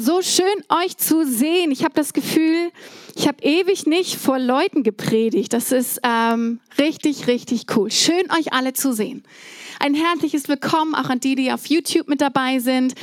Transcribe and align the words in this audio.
So 0.00 0.22
schön 0.22 0.46
euch 0.84 0.96
zu 0.96 1.26
sehen. 1.26 1.72
Ich 1.72 1.82
habe 1.82 1.94
das 1.94 2.12
Gefühl, 2.12 2.70
ich 3.16 3.26
habe 3.26 3.42
ewig 3.42 3.86
nicht 3.86 4.14
vor 4.14 4.38
Leuten 4.38 4.84
gepredigt. 4.84 5.52
Das 5.52 5.72
ist 5.72 6.00
ähm, 6.04 6.60
richtig, 6.78 7.26
richtig 7.26 7.64
cool. 7.74 7.90
Schön 7.90 8.30
euch 8.38 8.52
alle 8.52 8.74
zu 8.74 8.92
sehen. 8.92 9.24
Ein 9.80 9.94
herzliches 9.94 10.48
Willkommen 10.48 10.96
auch 10.96 11.08
an 11.08 11.20
die, 11.20 11.36
die 11.36 11.52
auf 11.52 11.66
YouTube 11.66 12.08
mit 12.08 12.20
dabei 12.20 12.58
sind. 12.58 12.94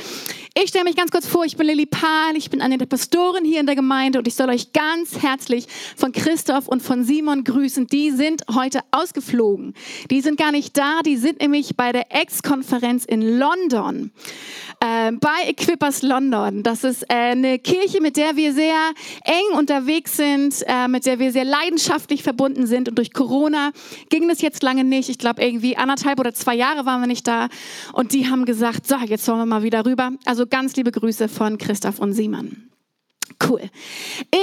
Ich 0.58 0.70
stelle 0.70 0.84
mich 0.84 0.96
ganz 0.96 1.10
kurz 1.10 1.26
vor, 1.26 1.44
ich 1.44 1.56
bin 1.56 1.66
Lilly 1.66 1.84
Pahl, 1.84 2.34
ich 2.34 2.48
bin 2.48 2.62
eine 2.62 2.78
der 2.78 2.86
Pastoren 2.86 3.44
hier 3.44 3.60
in 3.60 3.66
der 3.66 3.76
Gemeinde 3.76 4.18
und 4.18 4.26
ich 4.26 4.34
soll 4.34 4.48
euch 4.48 4.72
ganz 4.72 5.22
herzlich 5.22 5.66
von 5.96 6.12
Christoph 6.12 6.66
und 6.66 6.82
von 6.82 7.04
Simon 7.04 7.44
grüßen. 7.44 7.86
Die 7.86 8.10
sind 8.10 8.42
heute 8.54 8.80
ausgeflogen. 8.90 9.74
Die 10.10 10.22
sind 10.22 10.38
gar 10.38 10.52
nicht 10.52 10.76
da, 10.78 11.00
die 11.04 11.18
sind 11.18 11.40
nämlich 11.40 11.76
bei 11.76 11.92
der 11.92 12.06
Ex-Konferenz 12.10 13.04
in 13.04 13.38
London, 13.38 14.12
äh, 14.80 15.12
bei 15.12 15.46
Equippers 15.46 16.00
London. 16.00 16.62
Das 16.62 16.84
ist 16.84 17.02
äh, 17.02 17.32
eine 17.32 17.58
Kirche, 17.58 18.00
mit 18.00 18.16
der 18.16 18.36
wir 18.36 18.54
sehr 18.54 18.92
eng 19.24 19.58
unterwegs 19.58 20.16
sind, 20.16 20.62
äh, 20.66 20.88
mit 20.88 21.04
der 21.04 21.18
wir 21.18 21.32
sehr 21.32 21.44
leidenschaftlich 21.44 22.22
verbunden 22.22 22.66
sind 22.66 22.88
und 22.88 22.96
durch 22.96 23.12
Corona 23.12 23.72
ging 24.08 24.26
das 24.26 24.40
jetzt 24.40 24.62
lange 24.62 24.84
nicht. 24.84 25.10
Ich 25.10 25.18
glaube 25.18 25.42
irgendwie 25.42 25.76
anderthalb 25.76 26.18
oder 26.18 26.32
zwei 26.32 26.54
Jahre 26.54 26.65
waren 26.84 27.00
wir 27.00 27.06
nicht 27.06 27.26
da 27.26 27.48
und 27.92 28.12
die 28.12 28.28
haben 28.28 28.44
gesagt, 28.44 28.86
so, 28.86 28.96
jetzt 28.96 29.26
wollen 29.28 29.38
wir 29.38 29.46
mal 29.46 29.62
wieder 29.62 29.86
rüber. 29.86 30.10
Also 30.24 30.46
ganz 30.46 30.74
liebe 30.76 30.92
Grüße 30.92 31.28
von 31.28 31.58
Christoph 31.58 31.98
und 31.98 32.12
Simon. 32.12 32.70
Cool. 33.46 33.60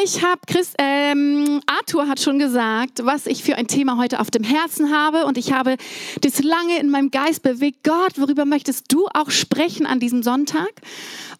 Ich 0.03 0.23
habe 0.23 0.41
Chris, 0.45 0.73
ähm, 0.77 1.61
Arthur 1.65 2.07
hat 2.07 2.19
schon 2.19 2.37
gesagt, 2.37 3.03
was 3.03 3.25
ich 3.25 3.43
für 3.43 3.55
ein 3.55 3.67
Thema 3.67 3.97
heute 3.97 4.19
auf 4.19 4.29
dem 4.29 4.43
Herzen 4.43 4.95
habe 4.95 5.25
und 5.25 5.37
ich 5.37 5.51
habe 5.51 5.77
das 6.21 6.43
lange 6.43 6.79
in 6.79 6.89
meinem 6.89 7.09
Geist 7.09 7.43
bewegt. 7.43 7.83
Gott, 7.83 8.17
worüber 8.17 8.45
möchtest 8.45 8.91
du 8.91 9.07
auch 9.13 9.31
sprechen 9.31 9.85
an 9.85 9.99
diesem 9.99 10.21
Sonntag? 10.21 10.69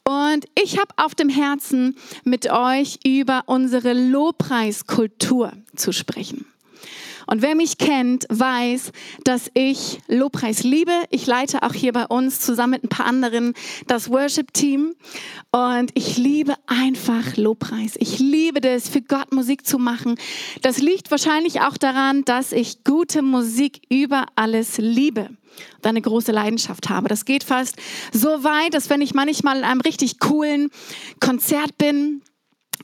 Und 0.08 0.45
ich 0.61 0.78
habe 0.80 0.94
auf 0.98 1.16
dem 1.16 1.30
Herzen, 1.30 1.95
mit 2.23 2.50
euch 2.50 3.00
über 3.06 3.44
unsere 3.45 3.94
Lobpreiskultur 3.94 5.54
zu 5.76 5.92
sprechen. 5.92 6.45
Und 7.28 7.42
wer 7.42 7.56
mich 7.56 7.78
kennt, 7.78 8.26
weiß, 8.30 8.92
dass 9.24 9.50
ich 9.54 10.00
Lobpreis 10.08 10.64
liebe. 10.64 10.92
Ich 11.10 11.26
leite 11.26 11.64
auch 11.64 11.74
hier 11.74 11.94
bei 11.94 12.06
uns 12.06 12.40
zusammen 12.40 12.72
mit 12.72 12.84
ein 12.84 12.90
paar 12.90 13.06
anderen 13.06 13.54
das 13.88 14.10
Worship-Team. 14.10 14.96
Und 15.52 15.92
ich 15.94 16.18
liebe 16.18 16.56
einfach 16.68 17.38
Lobpreis. 17.38 17.96
Ich 17.98 18.20
liebe 18.20 18.62
das, 18.62 18.90
für 18.90 19.02
Gott 19.02 19.32
Musik 19.32 19.66
zu 19.66 19.78
machen. 19.78 20.16
Das 20.62 20.80
liegt 20.80 21.12
wahrscheinlich 21.12 21.62
auch 21.62 21.78
daran, 21.78 22.24
dass 22.26 22.52
ich 22.52 22.84
gute 22.84 23.22
Musik 23.22 23.82
über 23.90 24.26
alles 24.36 24.78
liebe 24.78 25.30
und 25.78 25.86
eine 25.86 26.02
große 26.02 26.32
Leidenschaft 26.32 26.90
habe. 26.90 27.08
Das 27.08 27.26
geht 27.26 27.44
fast 27.44 27.76
so 28.12 28.44
weit, 28.44 28.74
dass 28.74 28.90
wenn 28.90 29.02
ich 29.02 29.14
manchmal 29.14 29.58
in 29.58 29.64
einem 29.64 29.82
richtig 29.82 30.20
coolen 30.20 30.70
Konzert 31.20 31.78
bin, 31.78 32.22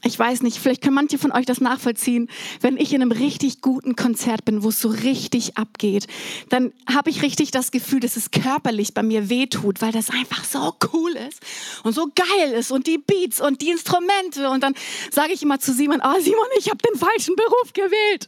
ich 0.03 0.17
weiß 0.17 0.43
nicht, 0.43 0.57
vielleicht 0.57 0.81
können 0.81 0.95
manche 0.95 1.17
von 1.17 1.31
euch 1.31 1.45
das 1.45 1.59
nachvollziehen, 1.59 2.29
wenn 2.61 2.77
ich 2.77 2.93
in 2.93 3.01
einem 3.01 3.11
richtig 3.11 3.61
guten 3.61 3.95
Konzert 3.95 4.45
bin, 4.45 4.63
wo 4.63 4.69
es 4.69 4.79
so 4.79 4.89
richtig 4.89 5.57
abgeht, 5.57 6.07
dann 6.49 6.71
habe 6.91 7.09
ich 7.09 7.21
richtig 7.21 7.51
das 7.51 7.71
Gefühl, 7.71 7.99
dass 7.99 8.15
es 8.15 8.31
körperlich 8.31 8.93
bei 8.93 9.03
mir 9.03 9.29
wehtut, 9.29 9.81
weil 9.81 9.91
das 9.91 10.09
einfach 10.09 10.45
so 10.45 10.73
cool 10.93 11.11
ist 11.29 11.41
und 11.83 11.93
so 11.93 12.07
geil 12.15 12.51
ist 12.53 12.71
und 12.71 12.87
die 12.87 12.97
Beats 12.97 13.41
und 13.41 13.61
die 13.61 13.71
Instrumente 13.71 14.49
und 14.49 14.63
dann 14.63 14.73
sage 15.11 15.33
ich 15.33 15.43
immer 15.43 15.59
zu 15.59 15.73
Simon, 15.73 16.01
oh 16.03 16.19
Simon, 16.21 16.47
ich 16.57 16.69
habe 16.69 16.77
den 16.77 16.97
falschen 16.97 17.35
Beruf 17.35 17.73
gewählt. 17.73 18.27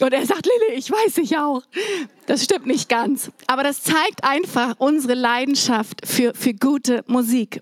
Und 0.00 0.12
er 0.12 0.26
sagt, 0.26 0.46
Lilly, 0.46 0.78
ich 0.78 0.90
weiß 0.90 1.18
ich 1.18 1.38
auch. 1.38 1.62
Das 2.26 2.44
stimmt 2.44 2.66
nicht 2.66 2.88
ganz, 2.88 3.30
aber 3.46 3.62
das 3.62 3.82
zeigt 3.82 4.22
einfach 4.22 4.74
unsere 4.78 5.14
Leidenschaft 5.14 6.06
für, 6.06 6.34
für 6.34 6.54
gute 6.54 7.04
Musik. 7.06 7.60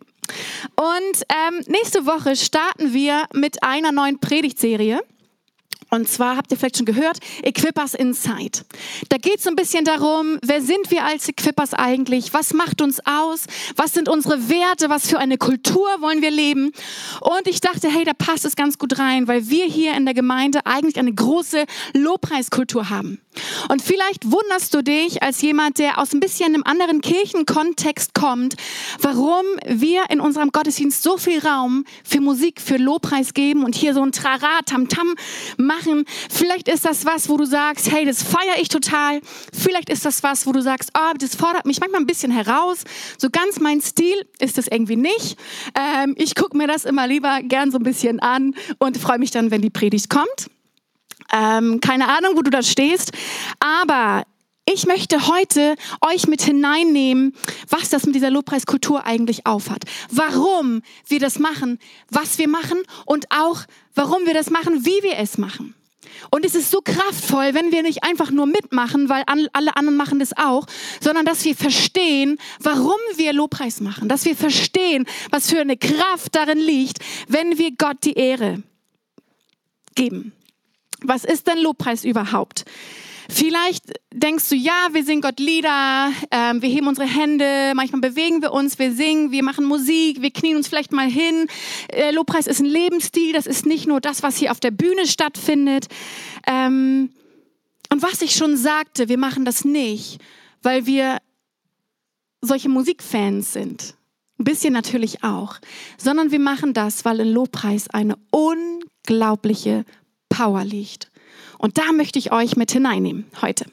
Und 0.76 1.22
ähm, 1.28 1.64
nächste 1.66 2.06
Woche 2.06 2.36
starten 2.36 2.92
wir 2.92 3.26
mit 3.32 3.62
einer 3.62 3.92
neuen 3.92 4.18
Predigtserie. 4.18 5.00
Und 5.92 6.08
zwar 6.08 6.38
habt 6.38 6.50
ihr 6.50 6.56
vielleicht 6.56 6.78
schon 6.78 6.86
gehört, 6.86 7.18
Equippers 7.42 7.92
Inside. 7.92 8.60
Da 9.10 9.18
geht 9.18 9.40
es 9.40 9.46
ein 9.46 9.56
bisschen 9.56 9.84
darum, 9.84 10.38
wer 10.42 10.62
sind 10.62 10.90
wir 10.90 11.04
als 11.04 11.28
Equippers 11.28 11.74
eigentlich? 11.74 12.32
Was 12.32 12.54
macht 12.54 12.80
uns 12.80 12.98
aus? 13.04 13.44
Was 13.76 13.92
sind 13.92 14.08
unsere 14.08 14.48
Werte? 14.48 14.88
Was 14.88 15.06
für 15.06 15.18
eine 15.18 15.36
Kultur 15.36 15.86
wollen 16.00 16.22
wir 16.22 16.30
leben? 16.30 16.72
Und 17.20 17.46
ich 17.46 17.60
dachte, 17.60 17.90
hey, 17.90 18.04
da 18.04 18.14
passt 18.14 18.46
es 18.46 18.56
ganz 18.56 18.78
gut 18.78 18.98
rein, 18.98 19.28
weil 19.28 19.50
wir 19.50 19.66
hier 19.66 19.94
in 19.94 20.06
der 20.06 20.14
Gemeinde 20.14 20.64
eigentlich 20.64 20.98
eine 20.98 21.12
große 21.12 21.66
Lobpreiskultur 21.92 22.88
haben. 22.88 23.20
Und 23.68 23.82
vielleicht 23.82 24.30
wunderst 24.30 24.72
du 24.74 24.82
dich 24.82 25.22
als 25.22 25.42
jemand, 25.42 25.78
der 25.78 25.98
aus 25.98 26.14
ein 26.14 26.20
bisschen 26.20 26.54
einem 26.54 26.62
anderen 26.64 27.02
Kirchenkontext 27.02 28.14
kommt, 28.14 28.56
warum 29.00 29.44
wir 29.66 30.04
in 30.08 30.20
unserem 30.20 30.52
Gottesdienst 30.52 31.02
so 31.02 31.18
viel 31.18 31.38
Raum 31.40 31.84
für 32.02 32.20
Musik, 32.22 32.62
für 32.62 32.78
Lobpreis 32.78 33.34
geben 33.34 33.64
und 33.64 33.74
hier 33.74 33.92
so 33.92 34.02
ein 34.02 34.12
Trara, 34.12 34.60
Tamtam 34.64 35.14
machen. 35.58 35.81
Vielleicht 36.30 36.68
ist 36.68 36.84
das 36.84 37.04
was, 37.04 37.28
wo 37.28 37.36
du 37.36 37.44
sagst, 37.44 37.90
hey, 37.90 38.04
das 38.04 38.22
feiere 38.22 38.60
ich 38.60 38.68
total. 38.68 39.20
Vielleicht 39.52 39.88
ist 39.88 40.04
das 40.04 40.22
was, 40.22 40.46
wo 40.46 40.52
du 40.52 40.62
sagst, 40.62 40.90
oh, 40.96 41.12
das 41.18 41.34
fordert 41.34 41.66
mich 41.66 41.80
manchmal 41.80 42.00
ein 42.00 42.06
bisschen 42.06 42.32
heraus. 42.32 42.84
So 43.18 43.28
ganz 43.30 43.60
mein 43.60 43.80
Stil 43.80 44.26
ist 44.38 44.58
das 44.58 44.68
irgendwie 44.68 44.96
nicht. 44.96 45.36
Ähm, 45.74 46.14
ich 46.16 46.34
gucke 46.34 46.56
mir 46.56 46.66
das 46.66 46.84
immer 46.84 47.06
lieber 47.06 47.40
gern 47.42 47.70
so 47.70 47.78
ein 47.78 47.82
bisschen 47.82 48.20
an 48.20 48.54
und 48.78 48.98
freue 48.98 49.18
mich 49.18 49.30
dann, 49.30 49.50
wenn 49.50 49.62
die 49.62 49.70
Predigt 49.70 50.10
kommt. 50.10 50.50
Ähm, 51.32 51.80
keine 51.80 52.08
Ahnung, 52.08 52.36
wo 52.36 52.42
du 52.42 52.50
da 52.50 52.62
stehst, 52.62 53.12
aber 53.58 54.24
ich 54.74 54.86
möchte 54.86 55.28
heute 55.28 55.76
euch 56.00 56.26
mit 56.26 56.42
hineinnehmen, 56.42 57.34
was 57.68 57.90
das 57.90 58.06
mit 58.06 58.14
dieser 58.14 58.30
Lobpreiskultur 58.30 59.04
eigentlich 59.04 59.46
aufhat. 59.46 59.84
Warum 60.10 60.82
wir 61.06 61.20
das 61.20 61.38
machen, 61.38 61.78
was 62.08 62.38
wir 62.38 62.48
machen 62.48 62.82
und 63.04 63.26
auch 63.30 63.62
warum 63.94 64.26
wir 64.26 64.34
das 64.34 64.50
machen, 64.50 64.84
wie 64.84 65.02
wir 65.02 65.18
es 65.18 65.38
machen. 65.38 65.74
Und 66.30 66.44
es 66.44 66.54
ist 66.54 66.70
so 66.70 66.80
kraftvoll, 66.82 67.54
wenn 67.54 67.72
wir 67.72 67.82
nicht 67.82 68.04
einfach 68.04 68.30
nur 68.30 68.46
mitmachen, 68.46 69.08
weil 69.08 69.24
alle 69.26 69.76
anderen 69.76 69.96
machen 69.96 70.18
das 70.18 70.36
auch, 70.36 70.66
sondern 71.00 71.24
dass 71.24 71.44
wir 71.44 71.54
verstehen, 71.54 72.38
warum 72.60 72.98
wir 73.16 73.32
Lobpreis 73.32 73.80
machen. 73.80 74.08
Dass 74.08 74.24
wir 74.24 74.36
verstehen, 74.36 75.06
was 75.30 75.50
für 75.50 75.60
eine 75.60 75.76
Kraft 75.76 76.34
darin 76.34 76.58
liegt, 76.58 76.98
wenn 77.28 77.58
wir 77.58 77.72
Gott 77.76 78.04
die 78.04 78.14
Ehre 78.14 78.62
geben. 79.94 80.32
Was 81.00 81.24
ist 81.24 81.46
denn 81.46 81.58
Lobpreis 81.58 82.04
überhaupt? 82.04 82.64
Vielleicht 83.28 83.84
denkst 84.12 84.48
du, 84.48 84.54
ja, 84.54 84.88
wir 84.92 85.04
singen 85.04 85.22
Gott 85.22 85.38
Lieder, 85.38 86.10
ähm, 86.30 86.62
wir 86.62 86.68
heben 86.68 86.88
unsere 86.88 87.06
Hände, 87.06 87.72
manchmal 87.74 88.00
bewegen 88.00 88.42
wir 88.42 88.52
uns, 88.52 88.78
wir 88.78 88.92
singen, 88.92 89.30
wir 89.30 89.42
machen 89.42 89.64
Musik, 89.64 90.22
wir 90.22 90.30
knien 90.30 90.56
uns 90.56 90.68
vielleicht 90.68 90.92
mal 90.92 91.08
hin. 91.08 91.46
Äh, 91.88 92.10
Lobpreis 92.10 92.46
ist 92.46 92.60
ein 92.60 92.66
Lebensstil, 92.66 93.32
das 93.32 93.46
ist 93.46 93.66
nicht 93.66 93.86
nur 93.86 94.00
das, 94.00 94.22
was 94.22 94.36
hier 94.36 94.50
auf 94.50 94.60
der 94.60 94.70
Bühne 94.70 95.06
stattfindet. 95.06 95.86
Ähm, 96.46 97.10
und 97.90 98.02
was 98.02 98.22
ich 98.22 98.34
schon 98.34 98.56
sagte, 98.56 99.08
wir 99.08 99.18
machen 99.18 99.44
das 99.44 99.64
nicht, 99.64 100.18
weil 100.62 100.86
wir 100.86 101.18
solche 102.40 102.68
Musikfans 102.68 103.52
sind. 103.52 103.94
Ein 104.38 104.44
bisschen 104.44 104.72
natürlich 104.72 105.22
auch. 105.22 105.56
Sondern 105.98 106.32
wir 106.32 106.40
machen 106.40 106.74
das, 106.74 107.04
weil 107.04 107.20
in 107.20 107.32
Lobpreis 107.32 107.88
eine 107.88 108.16
unglaubliche 108.30 109.84
Power 110.28 110.64
liegt. 110.64 111.11
Und 111.62 111.78
da 111.78 111.92
möchte 111.92 112.18
ich 112.18 112.32
euch 112.32 112.56
mit 112.56 112.72
hineinnehmen 112.72 113.24
heute. 113.40 113.66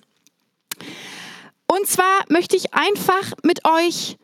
Und 1.65 1.87
zwar 1.87 2.23
möchte 2.29 2.55
ich 2.55 2.73
einfach 2.75 3.33
mit 3.43 3.65
euch 3.65 4.17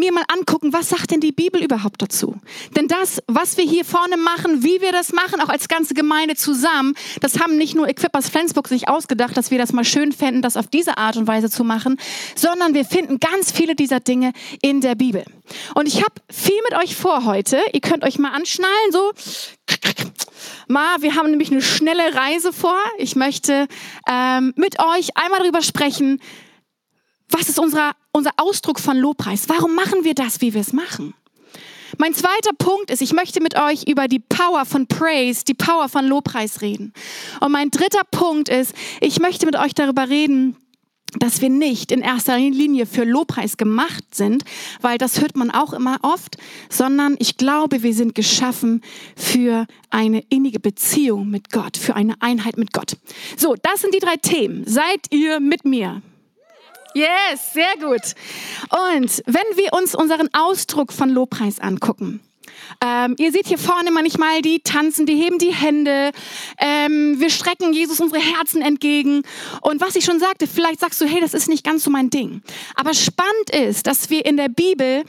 mir 0.00 0.12
mal 0.12 0.24
angucken, 0.26 0.72
was 0.72 0.88
sagt 0.88 1.12
denn 1.12 1.20
die 1.20 1.30
Bibel 1.30 1.62
überhaupt 1.62 2.02
dazu? 2.02 2.34
Denn 2.74 2.88
das, 2.88 3.22
was 3.28 3.56
wir 3.56 3.64
hier 3.64 3.84
vorne 3.84 4.16
machen, 4.16 4.64
wie 4.64 4.80
wir 4.80 4.90
das 4.90 5.12
machen, 5.12 5.40
auch 5.40 5.48
als 5.48 5.68
ganze 5.68 5.94
Gemeinde 5.94 6.34
zusammen, 6.34 6.94
das 7.20 7.38
haben 7.38 7.56
nicht 7.56 7.76
nur 7.76 7.88
Equippers 7.88 8.28
Flensburg 8.28 8.66
sich 8.66 8.88
ausgedacht, 8.88 9.36
dass 9.36 9.52
wir 9.52 9.58
das 9.58 9.72
mal 9.72 9.84
schön 9.84 10.10
fänden, 10.10 10.42
das 10.42 10.56
auf 10.56 10.66
diese 10.66 10.98
Art 10.98 11.16
und 11.16 11.28
Weise 11.28 11.48
zu 11.48 11.62
machen, 11.62 12.00
sondern 12.34 12.74
wir 12.74 12.84
finden 12.84 13.20
ganz 13.20 13.52
viele 13.52 13.76
dieser 13.76 14.00
Dinge 14.00 14.32
in 14.60 14.80
der 14.80 14.96
Bibel. 14.96 15.24
Und 15.74 15.86
ich 15.86 16.02
habe 16.02 16.14
viel 16.28 16.60
mit 16.68 16.78
euch 16.82 16.96
vor 16.96 17.24
heute. 17.24 17.60
Ihr 17.72 17.80
könnt 17.80 18.02
euch 18.02 18.18
mal 18.18 18.32
anschnallen, 18.32 18.90
so. 18.90 19.12
Ma, 20.68 20.96
wir 21.00 21.14
haben 21.14 21.30
nämlich 21.30 21.50
eine 21.50 21.62
schnelle 21.62 22.14
Reise 22.14 22.52
vor. 22.52 22.78
Ich 22.98 23.16
möchte 23.16 23.66
ähm, 24.08 24.52
mit 24.56 24.78
euch 24.80 25.16
einmal 25.16 25.40
darüber 25.40 25.62
sprechen, 25.62 26.20
was 27.28 27.48
ist 27.48 27.58
unser, 27.58 27.92
unser 28.12 28.30
Ausdruck 28.36 28.80
von 28.80 28.96
Lobpreis? 28.96 29.48
Warum 29.48 29.74
machen 29.74 30.04
wir 30.04 30.14
das, 30.14 30.40
wie 30.40 30.54
wir 30.54 30.60
es 30.60 30.72
machen? 30.72 31.14
Mein 31.98 32.14
zweiter 32.14 32.52
Punkt 32.56 32.90
ist, 32.90 33.02
ich 33.02 33.12
möchte 33.12 33.42
mit 33.42 33.58
euch 33.58 33.84
über 33.88 34.08
die 34.08 34.20
Power 34.20 34.64
von 34.64 34.86
Praise, 34.86 35.44
die 35.44 35.54
Power 35.54 35.88
von 35.88 36.06
Lobpreis 36.06 36.62
reden. 36.62 36.92
Und 37.40 37.52
mein 37.52 37.70
dritter 37.70 38.04
Punkt 38.10 38.48
ist, 38.48 38.74
ich 39.00 39.18
möchte 39.18 39.44
mit 39.44 39.56
euch 39.56 39.74
darüber 39.74 40.08
reden, 40.08 40.56
dass 41.18 41.40
wir 41.40 41.50
nicht 41.50 41.90
in 41.90 42.02
erster 42.02 42.38
Linie 42.38 42.86
für 42.86 43.04
Lobpreis 43.04 43.56
gemacht 43.56 44.14
sind, 44.14 44.44
weil 44.80 44.96
das 44.96 45.20
hört 45.20 45.36
man 45.36 45.50
auch 45.50 45.72
immer 45.72 45.98
oft, 46.02 46.36
sondern 46.68 47.16
ich 47.18 47.36
glaube, 47.36 47.82
wir 47.82 47.94
sind 47.94 48.14
geschaffen 48.14 48.80
für 49.16 49.66
eine 49.90 50.20
innige 50.28 50.60
Beziehung 50.60 51.28
mit 51.28 51.50
Gott, 51.50 51.76
für 51.76 51.96
eine 51.96 52.14
Einheit 52.20 52.56
mit 52.56 52.72
Gott. 52.72 52.96
So, 53.36 53.56
das 53.60 53.80
sind 53.80 53.94
die 53.94 53.98
drei 53.98 54.16
Themen. 54.16 54.64
Seid 54.66 55.06
ihr 55.10 55.40
mit 55.40 55.64
mir? 55.64 56.00
Yes, 56.94 57.52
sehr 57.52 57.74
gut. 57.78 58.14
Und 58.70 59.22
wenn 59.26 59.56
wir 59.56 59.72
uns 59.72 59.94
unseren 59.94 60.28
Ausdruck 60.32 60.92
von 60.92 61.08
Lobpreis 61.08 61.60
angucken, 61.60 62.20
Ähm, 62.84 63.14
ihr 63.18 63.32
seht 63.32 63.46
hier 63.46 63.58
vorne 63.58 63.90
manchmal, 63.90 64.42
die 64.42 64.60
tanzen, 64.60 65.06
die 65.06 65.14
heben 65.14 65.38
die 65.38 65.52
Hände. 65.52 66.10
Ähm, 66.58 67.20
wir 67.20 67.30
strecken 67.30 67.72
Jesus 67.72 68.00
unsere 68.00 68.20
Herzen 68.20 68.62
entgegen. 68.62 69.22
Und 69.60 69.80
was 69.80 69.96
ich 69.96 70.04
schon 70.04 70.18
sagte, 70.18 70.46
vielleicht 70.46 70.80
sagst 70.80 71.00
du, 71.00 71.06
hey, 71.06 71.20
das 71.20 71.34
ist 71.34 71.48
nicht 71.48 71.64
ganz 71.64 71.84
so 71.84 71.90
mein 71.90 72.10
Ding. 72.10 72.42
Aber 72.74 72.94
spannend 72.94 73.50
ist, 73.50 73.86
dass 73.86 74.10
wir 74.10 74.24
in 74.24 74.36
der 74.36 74.48
Bibel 74.48 75.04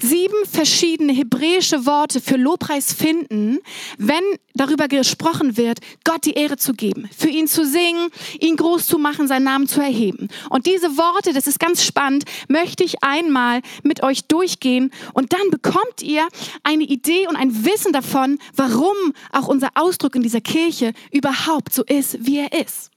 sieben 0.00 0.34
verschiedene 0.50 1.12
hebräische 1.12 1.86
Worte 1.86 2.20
für 2.20 2.36
Lobpreis 2.36 2.92
finden, 2.92 3.60
wenn 3.98 4.22
darüber 4.54 4.88
gesprochen 4.88 5.56
wird, 5.56 5.80
Gott 6.04 6.24
die 6.24 6.34
Ehre 6.34 6.56
zu 6.56 6.74
geben, 6.74 7.08
für 7.16 7.28
ihn 7.28 7.48
zu 7.48 7.66
singen, 7.66 8.08
ihn 8.40 8.56
groß 8.56 8.86
zu 8.86 8.98
machen, 8.98 9.26
seinen 9.26 9.44
Namen 9.44 9.66
zu 9.66 9.80
erheben. 9.80 10.28
Und 10.48 10.66
diese 10.66 10.96
Worte, 10.96 11.32
das 11.32 11.46
ist 11.46 11.58
ganz 11.58 11.84
spannend, 11.84 12.24
möchte 12.48 12.84
ich 12.84 13.02
einmal 13.02 13.62
mit 13.82 14.02
euch 14.02 14.24
durchgehen 14.24 14.92
und 15.12 15.32
dann 15.32 15.50
bekommt 15.50 16.02
ihr 16.02 16.28
eine 16.74 16.84
Idee 16.84 17.26
und 17.26 17.36
ein 17.36 17.64
Wissen 17.64 17.92
davon, 17.92 18.38
warum 18.54 18.96
auch 19.32 19.48
unser 19.48 19.70
Ausdruck 19.74 20.14
in 20.14 20.22
dieser 20.22 20.40
Kirche 20.40 20.92
überhaupt 21.10 21.72
so 21.72 21.82
ist, 21.84 22.26
wie 22.26 22.38
er 22.38 22.52
ist. 22.52 22.90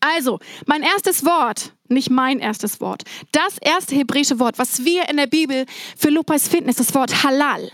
Also, 0.00 0.40
mein 0.66 0.82
erstes 0.82 1.24
Wort, 1.24 1.74
nicht 1.88 2.10
mein 2.10 2.40
erstes 2.40 2.80
Wort, 2.80 3.04
das 3.30 3.58
erste 3.58 3.94
hebräische 3.94 4.40
Wort, 4.40 4.58
was 4.58 4.84
wir 4.84 5.08
in 5.08 5.16
der 5.16 5.28
Bibel 5.28 5.64
für 5.96 6.10
Lobpreis 6.10 6.48
finden, 6.48 6.70
ist 6.70 6.80
das 6.80 6.94
Wort 6.94 7.22
Halal. 7.22 7.70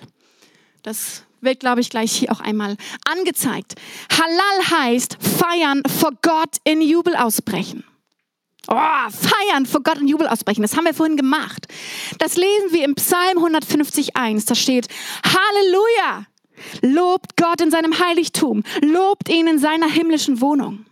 Das 0.82 1.24
wird, 1.40 1.60
glaube 1.60 1.80
ich, 1.80 1.88
gleich 1.88 2.12
hier 2.12 2.30
auch 2.30 2.40
einmal 2.40 2.76
angezeigt. 3.10 3.76
Halal 4.10 4.82
heißt 4.82 5.16
feiern 5.20 5.82
vor 5.86 6.10
Gott 6.22 6.56
in 6.64 6.82
Jubel 6.82 7.16
ausbrechen. 7.16 7.84
Oh, 8.70 8.74
feiern 8.74 9.64
vor 9.64 9.82
Gott 9.82 9.96
in 9.98 10.08
Jubel 10.08 10.28
ausbrechen. 10.28 10.60
Das 10.60 10.76
haben 10.76 10.84
wir 10.84 10.92
vorhin 10.92 11.16
gemacht. 11.16 11.66
Das 12.18 12.36
lesen 12.36 12.70
wir 12.70 12.84
im 12.84 12.94
Psalm 12.96 13.38
150.1. 13.38 14.46
Da 14.46 14.54
steht, 14.54 14.88
Halleluja! 15.24 16.26
Lobt 16.82 17.36
Gott 17.36 17.62
in 17.62 17.70
seinem 17.70 17.98
Heiligtum. 17.98 18.62
Lobt 18.82 19.30
ihn 19.30 19.46
in 19.46 19.58
seiner 19.58 19.88
himmlischen 19.88 20.42
Wohnung. 20.42 20.84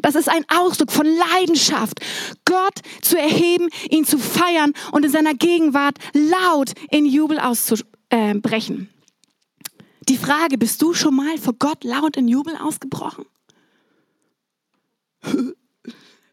Das 0.00 0.14
ist 0.14 0.30
ein 0.30 0.46
Ausdruck 0.48 0.90
von 0.90 1.04
Leidenschaft, 1.04 2.00
Gott 2.46 2.80
zu 3.02 3.18
erheben, 3.18 3.68
ihn 3.90 4.06
zu 4.06 4.18
feiern 4.18 4.72
und 4.92 5.04
in 5.04 5.10
seiner 5.10 5.34
Gegenwart 5.34 5.98
laut 6.14 6.72
in 6.90 7.04
Jubel 7.04 7.38
auszubrechen. 7.38 8.88
Die 10.08 10.16
Frage, 10.16 10.56
bist 10.56 10.80
du 10.80 10.94
schon 10.94 11.14
mal 11.14 11.36
vor 11.36 11.54
Gott 11.58 11.84
laut 11.84 12.16
in 12.16 12.28
Jubel 12.28 12.56
ausgebrochen? 12.56 13.26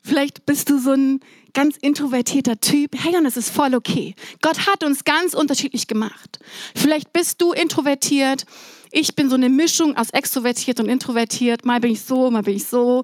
Vielleicht 0.03 0.45
bist 0.45 0.69
du 0.69 0.79
so 0.79 0.91
ein 0.91 1.19
ganz 1.53 1.77
introvertierter 1.77 2.59
Typ. 2.59 2.91
Hey, 2.97 3.15
und 3.17 3.25
es 3.25 3.37
ist 3.37 3.49
voll 3.49 3.75
okay. 3.75 4.15
Gott 4.41 4.67
hat 4.67 4.83
uns 4.83 5.03
ganz 5.03 5.33
unterschiedlich 5.33 5.87
gemacht. 5.87 6.39
Vielleicht 6.75 7.13
bist 7.13 7.41
du 7.41 7.51
introvertiert 7.51 8.45
ich 8.93 9.15
bin 9.15 9.29
so 9.29 9.35
eine 9.35 9.49
Mischung 9.49 9.95
aus 9.95 10.09
extrovertiert 10.09 10.81
und 10.81 10.89
introvertiert. 10.89 11.65
Mal 11.65 11.79
bin 11.79 11.91
ich 11.91 12.01
so, 12.01 12.29
mal 12.29 12.43
bin 12.43 12.57
ich 12.57 12.65
so. 12.65 13.03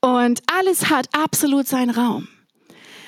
Und 0.00 0.40
alles 0.46 0.88
hat 0.88 1.08
absolut 1.12 1.66
seinen 1.66 1.90
Raum. 1.90 2.28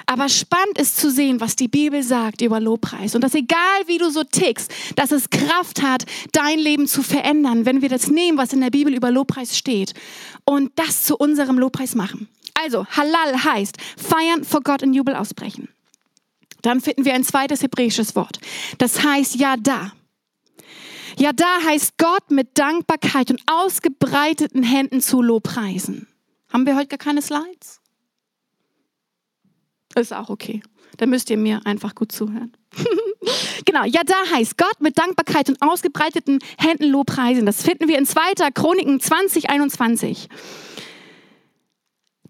Aber 0.06 0.28
spannend 0.28 0.78
ist 0.78 0.96
zu 0.96 1.10
sehen, 1.10 1.40
was 1.40 1.54
die 1.54 1.68
Bibel 1.68 2.02
sagt 2.02 2.40
über 2.40 2.58
Lobpreis. 2.60 3.14
Und 3.14 3.22
dass 3.22 3.34
egal 3.34 3.58
wie 3.86 3.98
du 3.98 4.10
so 4.10 4.24
tickst, 4.24 4.72
dass 4.96 5.12
es 5.12 5.30
Kraft 5.30 5.82
hat, 5.82 6.06
dein 6.32 6.58
Leben 6.58 6.88
zu 6.88 7.02
verändern, 7.02 7.66
wenn 7.66 7.82
wir 7.82 7.88
das 7.88 8.08
nehmen, 8.08 8.38
was 8.38 8.52
in 8.52 8.62
der 8.62 8.70
Bibel 8.70 8.94
über 8.94 9.10
Lobpreis 9.10 9.56
steht 9.56 9.92
und 10.44 10.72
das 10.76 11.04
zu 11.04 11.16
unserem 11.16 11.58
Lobpreis 11.58 11.94
machen. 11.94 12.26
Also, 12.62 12.86
Halal 12.86 13.44
heißt 13.44 13.76
feiern 13.96 14.44
vor 14.44 14.62
Gott 14.62 14.82
in 14.82 14.92
Jubel 14.92 15.14
ausbrechen. 15.14 15.68
Dann 16.62 16.80
finden 16.80 17.04
wir 17.04 17.14
ein 17.14 17.24
zweites 17.24 17.62
hebräisches 17.62 18.16
Wort. 18.16 18.40
Das 18.78 19.04
heißt 19.04 19.36
Yada. 19.36 19.92
Ja, 21.16 21.32
da 21.32 21.62
heißt 21.64 21.98
Gott 21.98 22.30
mit 22.30 22.58
Dankbarkeit 22.58 23.30
und 23.30 23.42
ausgebreiteten 23.46 24.62
Händen 24.62 25.00
zu 25.00 25.22
Lobpreisen. 25.22 26.08
Haben 26.52 26.66
wir 26.66 26.76
heute 26.76 26.88
gar 26.88 26.98
keine 26.98 27.22
Slides? 27.22 27.80
Ist 29.94 30.12
auch 30.12 30.28
okay. 30.28 30.62
Dann 30.96 31.10
müsst 31.10 31.30
ihr 31.30 31.36
mir 31.36 31.60
einfach 31.64 31.94
gut 31.94 32.12
zuhören. 32.12 32.52
genau, 33.64 33.84
ja, 33.84 34.02
da 34.04 34.14
heißt 34.32 34.56
Gott 34.58 34.80
mit 34.80 34.98
Dankbarkeit 34.98 35.48
und 35.48 35.60
ausgebreiteten 35.60 36.38
Händen 36.58 36.86
Lobpreisen. 36.86 37.46
Das 37.46 37.62
finden 37.62 37.88
wir 37.88 37.98
in 37.98 38.06
2. 38.06 38.50
Chroniken 38.52 39.00
20, 39.00 39.50
21. 39.50 40.28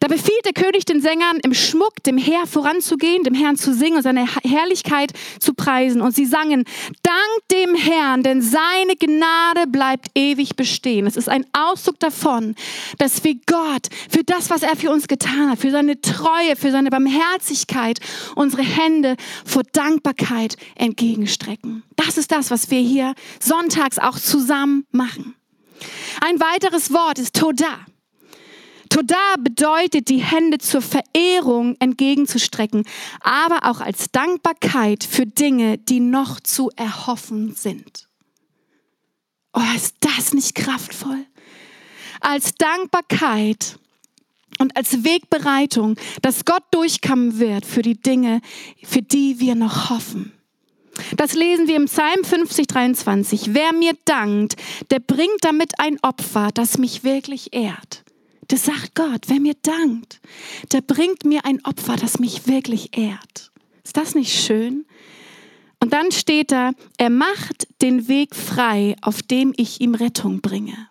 Da 0.01 0.07
befiehlt 0.07 0.45
der 0.45 0.53
König 0.53 0.85
den 0.85 1.01
Sängern, 1.01 1.39
im 1.43 1.55
Schmuck 1.55 2.03
dem 2.05 2.19
Herr 2.19 2.47
voranzugehen, 2.47 3.25
dem 3.25 3.35
Herrn 3.35 3.57
zu 3.57 3.75
singen 3.75 3.97
und 3.97 4.03
seine 4.03 4.27
Herrlichkeit 4.45 5.13
zu 5.41 5.55
preisen. 5.55 6.01
Und 6.01 6.15
sie 6.15 6.27
sangen, 6.27 6.65
Dank 7.03 7.49
dem 7.51 7.75
Herrn, 7.75 8.23
denn 8.23 8.41
seine 8.41 8.95
Gnade 8.99 9.67
bleibt 9.67 10.09
ewig 10.15 10.55
bestehen. 10.57 11.07
Es 11.07 11.17
ist 11.17 11.29
ein 11.29 11.45
Ausdruck 11.53 11.99
davon, 11.99 12.55
dass 12.99 13.25
wir 13.25 13.35
Gott 13.47 13.89
für 14.09 14.23
das, 14.23 14.51
was 14.51 14.63
er 14.63 14.77
für 14.77 14.91
uns 14.91 15.09
getan 15.09 15.51
hat, 15.51 15.59
für 15.59 15.71
seine 15.71 16.01
Treue, 16.01 16.55
für 16.57 16.71
seine 16.71 16.91
Barmherzigkeit, 16.91 17.99
unsere 18.37 18.63
Hände 18.63 19.17
vor 19.45 19.63
Dankbarkeit 19.73 20.57
entgegenstrecken. 20.77 21.83
Das 21.97 22.19
ist 22.19 22.31
das, 22.31 22.51
was 22.51 22.71
wir 22.71 22.81
hier 22.81 23.15
sonntags 23.41 23.99
auch 23.99 24.19
zusammen 24.19 24.87
machen. 24.93 25.35
Ein 26.21 26.41
weiteres 26.41 26.93
Wort 26.93 27.19
ist 27.19 27.37
Toda. 27.37 27.87
Toda 28.99 29.37
bedeutet, 29.39 30.09
die 30.09 30.25
Hände 30.25 30.59
zur 30.59 30.83
Verehrung 30.83 31.77
entgegenzustrecken, 31.79 32.83
aber 33.21 33.71
auch 33.71 33.81
als 33.81 34.11
Dankbarkeit 34.11 35.05
für 35.05 35.25
Dinge, 35.25 35.79
die 35.79 36.01
noch 36.01 36.41
zu 36.41 36.73
erhoffen 36.75 37.55
sind. 37.55 38.09
Oh, 39.53 39.63
ist 39.77 39.95
das 40.01 40.35
nicht 40.35 40.57
kraftvoll? 40.57 41.25
Als 42.21 42.57
Dankbarkeit 42.57 43.79
und 44.59 44.77
als 44.77 45.05
Wegbereitung, 45.05 45.95
dass 46.23 46.45
Gott 46.45 46.65
durchkommen 46.73 47.39
wird 47.39 47.67
für 47.67 47.83
die 47.83 48.01
Dinge, 48.01 48.41
für 48.83 49.03
die 49.03 49.39
wir 49.39 49.55
noch 49.55 49.91
hoffen. 49.91 50.33
Das 51.17 51.35
lesen 51.35 51.69
wir 51.69 51.77
im 51.77 51.85
Psalm 51.85 52.25
50, 52.25 52.67
23. 52.67 53.55
Wer 53.55 53.73
mir 53.75 53.93
dankt, 54.07 54.57
der 54.91 54.99
bringt 54.99 55.39
damit 55.43 55.79
ein 55.79 56.01
Opfer, 56.03 56.49
das 56.53 56.79
mich 56.79 57.05
wirklich 57.05 57.55
ehrt. 57.55 58.03
Das 58.49 58.65
sagt 58.65 58.95
Gott, 58.95 59.27
wer 59.29 59.41
mir 59.41 59.55
dankt, 59.61 60.21
der 60.73 60.81
bringt 60.81 61.25
mir 61.25 61.45
ein 61.45 61.65
Opfer, 61.65 61.97
das 61.97 62.19
mich 62.19 62.47
wirklich 62.47 62.97
ehrt. 62.97 63.53
Ist 63.85 63.97
das 63.97 64.15
nicht 64.15 64.33
schön? 64.33 64.87
Und 65.81 65.93
dann 65.93 66.11
steht 66.11 66.51
da, 66.51 66.73
er 66.97 67.11
macht 67.11 67.69
den 67.83 68.09
Weg 68.09 68.35
frei, 68.35 68.97
auf 69.03 69.23
dem 69.23 69.53
ich 69.57 69.81
ihm 69.81 69.95
Rettung 69.95 70.41
bringe. 70.41 70.89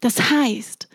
Das 0.00 0.30
heißt, 0.30 0.88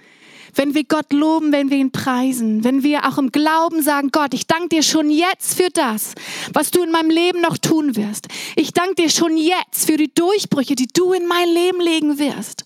wenn 0.56 0.74
wir 0.74 0.84
Gott 0.84 1.14
loben, 1.14 1.52
wenn 1.52 1.70
wir 1.70 1.78
ihn 1.78 1.92
preisen, 1.92 2.64
wenn 2.64 2.84
wir 2.84 3.06
auch 3.08 3.18
im 3.18 3.32
Glauben 3.32 3.82
sagen, 3.82 4.10
Gott, 4.12 4.34
ich 4.34 4.48
danke 4.48 4.70
dir 4.70 4.84
schon 4.84 5.10
jetzt 5.10 5.56
für 5.56 5.70
das, 5.70 6.14
was 6.54 6.72
du 6.72 6.84
in 6.84 6.92
meinem 6.92 7.10
Leben 7.10 7.42
noch 7.42 7.58
tun 7.58 7.96
wirst. 7.96 8.28
Ich 8.56 8.74
danke 8.74 8.96
dir 8.96 9.10
schon 9.10 9.38
jetzt 9.38 9.86
für 9.86 9.98
die 9.98 10.14
Durchbrüche, 10.14 10.76
die 10.76 10.88
du 10.88 11.14
in 11.14 11.28
mein 11.28 11.48
Leben 11.48 11.82
legen 11.82 12.20
wirst. 12.20 12.64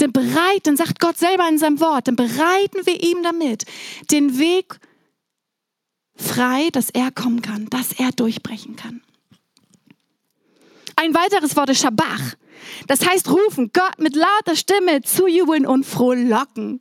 Denn 0.00 0.12
bereit, 0.12 0.60
dann 0.64 0.76
sagt 0.76 1.00
Gott 1.00 1.18
selber 1.18 1.48
in 1.48 1.58
seinem 1.58 1.80
Wort, 1.80 2.08
dann 2.08 2.16
bereiten 2.16 2.84
wir 2.84 3.02
ihm 3.02 3.22
damit 3.22 3.64
den 4.10 4.38
Weg 4.38 4.78
frei, 6.16 6.68
dass 6.72 6.90
er 6.90 7.10
kommen 7.10 7.42
kann, 7.42 7.66
dass 7.70 7.92
er 7.92 8.10
durchbrechen 8.12 8.76
kann. 8.76 9.02
Ein 10.96 11.14
weiteres 11.14 11.54
Wort 11.56 11.70
ist 11.70 11.80
Schabach. 11.80 12.34
Das 12.88 13.06
heißt 13.06 13.30
rufen, 13.30 13.70
Gott 13.72 13.98
mit 13.98 14.16
lauter 14.16 14.56
Stimme 14.56 15.02
zujubeln 15.02 15.64
und 15.64 15.86
frohlocken. 15.86 16.80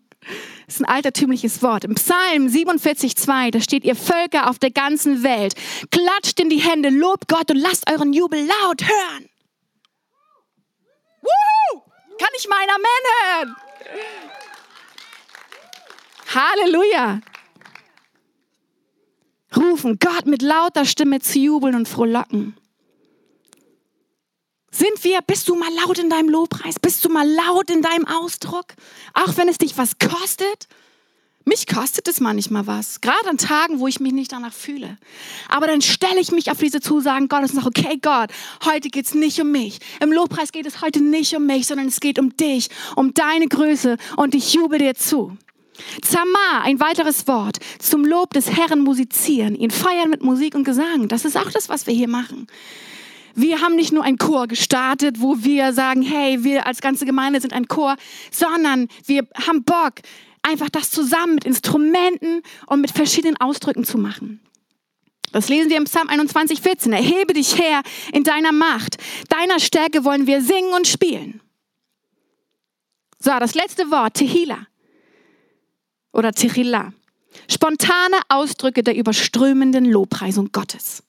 Das 0.66 0.76
ist 0.76 0.82
ein 0.82 0.86
altertümliches 0.86 1.62
Wort. 1.62 1.86
Im 1.86 1.96
Psalm 1.96 2.48
47,2, 2.48 3.52
da 3.52 3.62
steht 3.62 3.86
ihr 3.86 3.96
Völker 3.96 4.50
auf 4.50 4.60
der 4.60 4.72
ganzen 4.72 5.24
Welt. 5.24 5.54
Klatscht 5.92 6.40
in 6.40 6.50
die 6.50 6.58
Hände, 6.58 6.90
lobt 6.90 7.28
Gott 7.28 7.50
und 7.50 7.58
lasst 7.58 7.90
euren 7.90 8.14
Jubel 8.14 8.40
laut 8.40 8.82
hören. 8.84 9.30
Woo! 11.22 11.82
Kann 12.20 12.30
ich 12.38 12.48
mein 12.50 12.68
Amen 12.70 13.04
hören? 13.24 13.56
Halleluja. 16.34 17.22
Rufen, 19.56 19.98
Gott 20.00 20.26
mit 20.26 20.42
lauter 20.42 20.86
Stimme 20.86 21.20
zu 21.22 21.40
jubeln 21.40 21.76
und 21.76 21.88
frohlocken. 21.88 22.56
Sind 24.72 25.04
wir, 25.04 25.22
bist 25.22 25.48
du 25.48 25.56
mal 25.56 25.74
laut 25.86 25.98
in 25.98 26.10
deinem 26.10 26.30
Lobpreis? 26.30 26.80
Bist 26.80 27.04
du 27.06 27.10
mal 27.10 27.28
laut 27.28 27.70
in 27.70 27.82
deinem 27.82 28.06
Ausdruck? 28.06 28.68
Auch 29.14 29.38
wenn 29.38 29.48
es 29.48 29.58
dich 29.58 29.78
was 29.78 29.98
kostet? 29.98 30.68
Mich 31.46 31.66
kostet 31.66 32.10
es 32.10 32.20
manchmal 32.20 32.68
was, 32.68 33.00
gerade 33.00 33.30
an 33.30 33.38
Tagen, 33.38 33.80
wo 33.80 33.88
ich 33.88 34.02
mich 34.02 34.12
nicht 34.12 34.34
danach 34.34 34.52
fühle. 34.52 34.98
Aber 35.48 35.66
dann 35.68 35.82
stelle 35.82 36.20
ich 36.20 36.34
mich 36.34 36.52
auf 36.52 36.58
diese 36.58 36.82
Zusagen 36.82 37.30
Gottes 37.30 37.52
und 37.52 37.64
sage, 37.64 37.68
okay 37.70 37.98
Gott, 38.02 38.32
heute 38.66 38.90
geht 38.90 39.06
es 39.06 39.14
nicht 39.14 39.40
um 39.40 39.54
mich. 39.54 39.80
Im 40.02 40.12
Lobpreis 40.12 40.52
geht 40.52 40.66
es 40.66 40.82
heute 40.82 41.02
nicht 41.02 41.34
um 41.38 41.46
mich, 41.46 41.68
sondern 41.68 41.88
es 41.88 42.02
geht 42.02 42.20
um 42.20 42.36
dich, 42.36 42.68
um 42.98 43.14
deine 43.14 43.48
Größe 43.48 43.96
und 44.18 44.36
ich 44.36 44.56
jubel 44.56 44.80
dir 44.80 44.96
zu. 44.96 45.38
Zama, 46.02 46.64
ein 46.64 46.82
weiteres 46.82 47.30
Wort, 47.30 47.60
zum 47.80 48.04
Lob 48.04 48.34
des 48.34 48.52
Herrn 48.52 48.82
musizieren, 48.82 49.56
ihn 49.56 49.72
feiern 49.72 50.10
mit 50.10 50.24
Musik 50.24 50.54
und 50.54 50.66
Gesang. 50.66 51.08
Das 51.08 51.24
ist 51.24 51.38
auch 51.38 51.50
das, 51.50 51.70
was 51.70 51.88
wir 51.88 51.94
hier 51.94 52.10
machen. 52.10 52.48
Wir 53.40 53.62
haben 53.62 53.76
nicht 53.76 53.94
nur 53.94 54.04
ein 54.04 54.18
Chor 54.18 54.48
gestartet, 54.48 55.22
wo 55.22 55.44
wir 55.44 55.72
sagen, 55.72 56.02
hey, 56.02 56.44
wir 56.44 56.66
als 56.66 56.82
ganze 56.82 57.06
Gemeinde 57.06 57.40
sind 57.40 57.54
ein 57.54 57.68
Chor, 57.68 57.96
sondern 58.32 58.88
wir 59.06 59.28
haben 59.46 59.64
Bock, 59.64 60.02
einfach 60.42 60.70
das 60.70 60.90
zusammen 60.90 61.36
mit 61.36 61.46
Instrumenten 61.46 62.42
und 62.66 62.82
mit 62.82 62.90
verschiedenen 62.90 63.38
Ausdrücken 63.38 63.86
zu 63.86 64.00
machen. 64.00 64.42
Das 65.34 65.50
lesen 65.50 65.70
wir 65.70 65.78
im 65.78 65.84
Psalm 65.84 66.10
21, 66.10 66.62
14. 66.62 66.94
Erhebe 66.94 67.34
dich 67.34 67.60
her 67.60 67.84
in 68.12 68.24
deiner 68.24 68.52
Macht. 68.52 68.98
Deiner 69.30 69.60
Stärke 69.60 70.04
wollen 70.04 70.26
wir 70.26 70.42
singen 70.42 70.74
und 70.74 70.88
spielen. 70.88 71.40
So, 73.20 73.30
das 73.40 73.54
letzte 73.54 73.92
Wort, 73.92 74.16
Tehila 74.16 74.66
oder 76.12 76.32
Tehila. 76.32 76.92
Spontane 77.48 78.18
Ausdrücke 78.30 78.82
der 78.82 78.96
überströmenden 78.96 79.86
Lobpreisung 79.86 80.52
Gottes. 80.52 81.04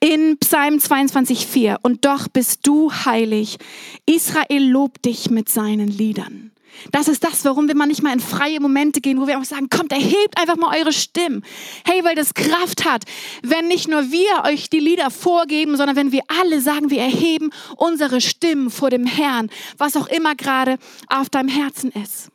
In 0.00 0.38
Psalm 0.38 0.78
22, 0.80 1.46
4. 1.46 1.78
Und 1.82 2.04
doch 2.04 2.28
bist 2.28 2.66
du 2.66 2.92
heilig. 2.92 3.58
Israel 4.06 4.70
lobt 4.70 5.04
dich 5.04 5.30
mit 5.30 5.48
seinen 5.48 5.88
Liedern. 5.88 6.52
Das 6.90 7.08
ist 7.08 7.22
das, 7.22 7.44
warum 7.44 7.68
wir 7.68 7.76
manchmal 7.76 8.14
in 8.14 8.20
freie 8.20 8.60
Momente 8.60 9.00
gehen, 9.00 9.20
wo 9.20 9.26
wir 9.26 9.38
auch 9.38 9.44
sagen, 9.44 9.68
kommt, 9.68 9.92
erhebt 9.92 10.38
einfach 10.38 10.56
mal 10.56 10.76
eure 10.76 10.92
Stimmen. 10.92 11.44
Hey, 11.84 12.02
weil 12.04 12.14
das 12.14 12.34
Kraft 12.34 12.84
hat, 12.84 13.04
wenn 13.42 13.68
nicht 13.68 13.88
nur 13.88 14.10
wir 14.10 14.44
euch 14.44 14.70
die 14.70 14.80
Lieder 14.80 15.10
vorgeben, 15.10 15.76
sondern 15.76 15.96
wenn 15.96 16.12
wir 16.12 16.22
alle 16.28 16.60
sagen, 16.60 16.90
wir 16.90 17.00
erheben 17.00 17.50
unsere 17.76 18.20
Stimmen 18.20 18.70
vor 18.70 18.90
dem 18.90 19.06
Herrn, 19.06 19.50
was 19.78 19.96
auch 19.96 20.06
immer 20.08 20.34
gerade 20.34 20.78
auf 21.08 21.30
deinem 21.30 21.48
Herzen 21.48 21.90
ist. 21.90 22.30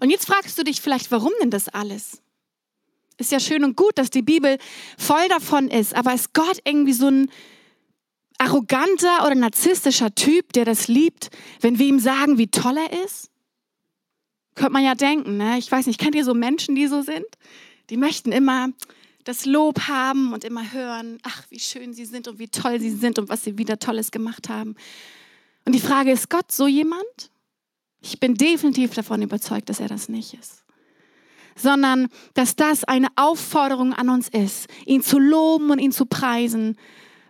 Und 0.00 0.10
jetzt 0.10 0.26
fragst 0.26 0.58
du 0.58 0.64
dich 0.64 0.80
vielleicht, 0.80 1.10
warum 1.10 1.32
denn 1.40 1.50
das 1.50 1.68
alles? 1.68 2.20
Ist 3.18 3.32
ja 3.32 3.40
schön 3.40 3.64
und 3.64 3.76
gut, 3.76 3.96
dass 3.96 4.10
die 4.10 4.22
Bibel 4.22 4.58
voll 4.98 5.28
davon 5.28 5.68
ist, 5.68 5.94
aber 5.94 6.12
ist 6.14 6.34
Gott 6.34 6.58
irgendwie 6.64 6.92
so 6.92 7.08
ein 7.08 7.30
arroganter 8.38 9.24
oder 9.24 9.34
narzisstischer 9.34 10.14
Typ, 10.14 10.52
der 10.52 10.66
das 10.66 10.88
liebt, 10.88 11.30
wenn 11.60 11.78
wir 11.78 11.86
ihm 11.86 11.98
sagen, 11.98 12.36
wie 12.36 12.48
toll 12.48 12.76
er 12.76 13.04
ist? 13.04 13.30
Könnte 14.54 14.72
man 14.72 14.84
ja 14.84 14.94
denken, 14.94 15.36
ne? 15.36 15.58
Ich 15.58 15.70
weiß 15.70 15.86
nicht, 15.86 15.98
kennt 15.98 16.14
ihr 16.14 16.24
so 16.24 16.34
Menschen, 16.34 16.74
die 16.74 16.86
so 16.86 17.02
sind? 17.02 17.26
Die 17.90 17.96
möchten 17.96 18.32
immer 18.32 18.70
das 19.24 19.44
Lob 19.44 19.80
haben 19.88 20.32
und 20.32 20.44
immer 20.44 20.72
hören, 20.72 21.18
ach, 21.22 21.44
wie 21.50 21.58
schön 21.58 21.92
sie 21.92 22.04
sind 22.04 22.28
und 22.28 22.38
wie 22.38 22.48
toll 22.48 22.80
sie 22.80 22.90
sind 22.90 23.18
und 23.18 23.28
was 23.28 23.44
sie 23.44 23.58
wieder 23.58 23.78
Tolles 23.78 24.10
gemacht 24.10 24.48
haben. 24.48 24.76
Und 25.64 25.74
die 25.74 25.80
Frage 25.80 26.12
ist, 26.12 26.30
Gott 26.30 26.52
so 26.52 26.66
jemand? 26.66 27.30
Ich 28.00 28.20
bin 28.20 28.34
definitiv 28.34 28.94
davon 28.94 29.22
überzeugt, 29.22 29.68
dass 29.68 29.80
er 29.80 29.88
das 29.88 30.08
nicht 30.08 30.34
ist. 30.34 30.65
Sondern, 31.56 32.08
dass 32.34 32.54
das 32.54 32.84
eine 32.84 33.08
Aufforderung 33.16 33.92
an 33.92 34.10
uns 34.10 34.28
ist, 34.28 34.68
ihn 34.84 35.02
zu 35.02 35.18
loben 35.18 35.70
und 35.70 35.78
ihn 35.78 35.92
zu 35.92 36.06
preisen, 36.06 36.76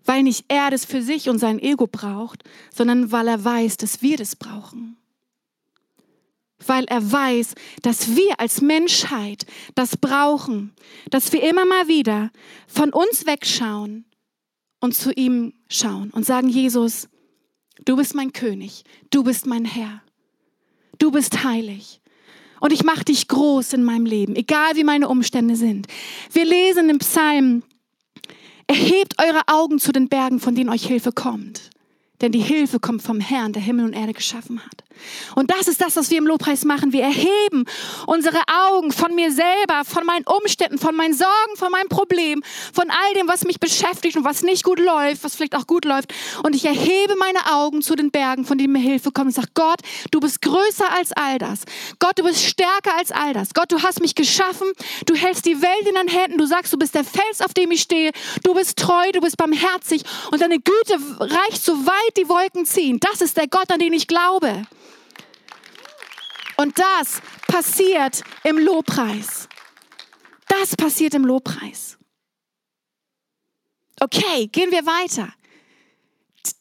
weil 0.07 0.23
nicht 0.23 0.45
er 0.49 0.71
das 0.71 0.85
für 0.85 1.03
sich 1.03 1.29
und 1.29 1.39
sein 1.39 1.59
Ego 1.59 1.87
braucht, 1.87 2.45
sondern 2.73 3.13
weil 3.13 3.29
er 3.29 3.45
weiß, 3.45 3.77
dass 3.77 4.03
wir 4.03 4.17
das 4.17 4.37
brauchen. 4.37 4.97
Weil 6.65 6.85
er 6.87 7.13
weiß, 7.13 7.55
dass 7.83 8.17
wir 8.17 8.41
als 8.41 8.61
Menschheit 8.61 9.47
das 9.75 9.97
brauchen, 9.97 10.75
dass 11.11 11.33
wir 11.33 11.43
immer 11.43 11.67
mal 11.67 11.87
wieder 11.87 12.31
von 12.67 12.93
uns 12.93 13.27
wegschauen 13.27 14.07
und 14.81 14.95
zu 14.95 15.13
ihm 15.13 15.53
schauen 15.69 16.11
und 16.11 16.25
sagen, 16.25 16.49
Jesus, 16.49 17.09
du 17.85 17.97
bist 17.97 18.15
mein 18.15 18.33
König, 18.33 18.85
du 19.11 19.23
bist 19.23 19.47
mein 19.47 19.65
Herr, 19.65 20.03
du 20.99 21.11
bist 21.11 21.45
heilig. 21.45 22.01
Und 22.61 22.73
ich 22.73 22.85
mache 22.85 23.05
dich 23.05 23.29
groß 23.29 23.75
in 23.75 23.85
meinem 23.85 24.07
Leben, 24.07 24.35
egal 24.35 24.77
wie 24.77 24.85
meine 24.85 25.09
Umstände 25.09 25.57
sind. 25.57 25.87
Wir 26.33 26.45
lesen 26.45 26.89
im 26.89 26.99
Psalm 26.99 27.63
Erhebt 28.69 29.15
eure 29.23 29.43
Augen 29.47 29.79
zu 29.79 29.93
den 29.93 30.09
Bergen, 30.09 30.41
von 30.41 30.55
denen 30.55 30.71
euch 30.71 30.87
Hilfe 30.87 31.13
kommt. 31.13 31.71
Denn 32.21 32.33
die 32.33 32.41
Hilfe 32.41 32.81
kommt 32.81 33.03
vom 33.03 33.21
Herrn, 33.21 33.53
der 33.53 33.63
Himmel 33.63 33.85
und 33.85 33.93
Erde 33.93 34.13
geschaffen 34.13 34.65
hat. 34.65 34.85
Und 35.35 35.51
das 35.51 35.69
ist 35.69 35.81
das, 35.81 35.97
was 35.97 36.11
wir 36.11 36.19
im 36.19 36.27
Lobpreis 36.27 36.65
machen. 36.65 36.93
Wir 36.93 37.03
erheben 37.03 37.65
unsere 38.07 38.39
Augen 38.71 38.93
von 38.93 39.15
mir 39.15 39.31
selber, 39.31 39.85
von 39.85 40.05
meinen 40.07 40.25
Umständen, 40.27 40.79
von 40.79 40.95
meinen 40.95 41.15
Sorgen, 41.15 41.57
von 41.57 41.71
meinem 41.71 41.89
Problem, 41.89 42.43
von 42.73 42.91
all 42.91 43.15
dem, 43.15 43.29
was 43.29 43.45
mich 43.45 43.61
beschäftigt 43.61 44.17
und 44.17 44.25
was 44.25 44.43
nicht 44.43 44.65
gut 44.65 44.79
läuft, 44.79 45.25
was 45.25 45.37
vielleicht 45.37 45.55
auch 45.55 45.67
gut 45.67 45.85
läuft. 45.85 46.13
Und 46.43 46.55
ich 46.55 46.65
erhebe 46.65 47.17
meine 47.19 47.55
Augen 47.55 47.83
zu 47.83 47.95
den 47.95 48.11
Bergen, 48.11 48.45
von 48.45 48.59
denen 48.59 48.73
mir 48.73 48.79
Hilfe 48.79 49.13
kommt. 49.13 49.27
Und 49.27 49.33
sage, 49.33 49.49
Gott, 49.55 49.81
du 50.11 50.21
bist 50.21 50.41
größer 50.43 50.91
als 50.97 51.13
all 51.13 51.39
das. 51.39 51.61
Gott, 51.99 52.19
du 52.19 52.23
bist 52.23 52.43
stärker 52.43 52.97
als 52.97 53.13
all 53.13 53.33
das. 53.33 53.55
Gott, 53.55 53.73
du 53.73 53.83
hast 53.83 54.01
mich 54.01 54.15
geschaffen. 54.15 54.69
Du 55.07 55.15
hältst 55.15 55.47
die 55.47 55.61
Welt 55.61 55.89
in 55.89 55.95
deinen 55.95 56.09
Händen. 56.09 56.39
Du 56.39 56.47
sagst, 56.47 56.73
du 56.73 56.79
bist 56.79 56.95
der 56.95 57.05
Fels, 57.05 57.41
auf 57.41 57.55
dem 57.55 57.71
ich 57.71 57.83
stehe. 57.83 58.13
Du 58.43 58.55
bist 58.55 58.79
treu, 58.79 59.13
du 59.13 59.21
bist 59.21 59.37
barmherzig. 59.37 60.03
Und 60.31 60.41
deine 60.41 60.59
Güte 60.59 60.99
reicht 61.21 61.65
so 61.65 61.87
weit 62.07 62.17
die 62.17 62.29
Wolken 62.29 62.67
ziehen. 62.67 62.99
Das 63.01 63.21
ist 63.21 63.37
der 63.37 63.49
Gott, 63.49 63.71
an 63.71 63.79
den 63.79 63.93
ich 63.93 64.07
glaube. 64.07 64.67
Und 66.57 66.79
das 66.79 67.21
passiert 67.47 68.23
im 68.45 68.59
Lobpreis. 68.59 69.49
Das 70.49 70.77
passiert 70.77 71.15
im 71.15 71.25
Lobpreis. 71.25 71.99
Okay, 74.01 74.47
gehen 74.49 74.71
wir 74.71 74.87
weiter. 74.87 75.33